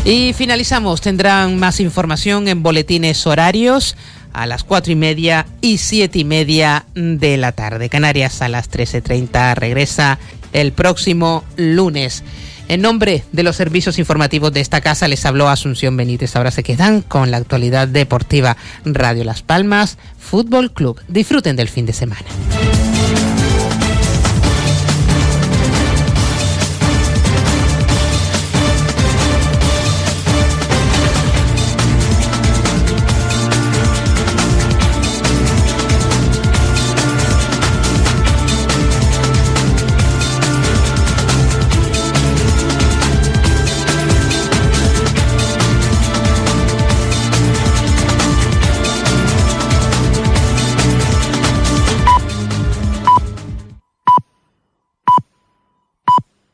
Y 0.05 0.33
finalizamos, 0.33 1.01
tendrán 1.01 1.59
más 1.59 1.81
información 1.81 2.47
en 2.47 2.63
boletines 2.63 3.27
horarios 3.27 3.97
a 4.33 4.47
las 4.47 4.63
cuatro 4.63 4.93
y 4.93 4.97
media 4.97 5.47
y 5.61 5.79
siete 5.79 6.21
y 6.21 6.25
media 6.25 6.87
de 6.95 7.37
la 7.37 7.51
tarde. 7.51 7.89
Canarias 7.89 8.43
a 8.43 8.49
las 8.49 8.71
13.30 8.71 9.57
regresa 9.57 10.21
el 10.53 10.73
próximo 10.73 11.45
lunes. 11.57 12.23
En 12.73 12.81
nombre 12.81 13.23
de 13.33 13.43
los 13.43 13.57
servicios 13.57 13.99
informativos 13.99 14.51
de 14.51 14.61
esta 14.61 14.81
casa 14.81 15.07
les 15.07 15.27
habló 15.27 15.51
Asunción 15.51 15.95
Benítez. 15.95 16.37
Ahora 16.37 16.51
se 16.51 16.63
quedan 16.63 17.03
con 17.03 17.31
la 17.31 17.37
actualidad 17.37 17.87
deportiva 17.87 18.57
Radio 18.87 19.25
Las 19.25 19.43
Palmas 19.43 19.99
Fútbol 20.19 20.73
Club. 20.73 20.99
Disfruten 21.07 21.55
del 21.55 21.69
fin 21.69 21.85
de 21.85 21.93
semana. 21.93 22.25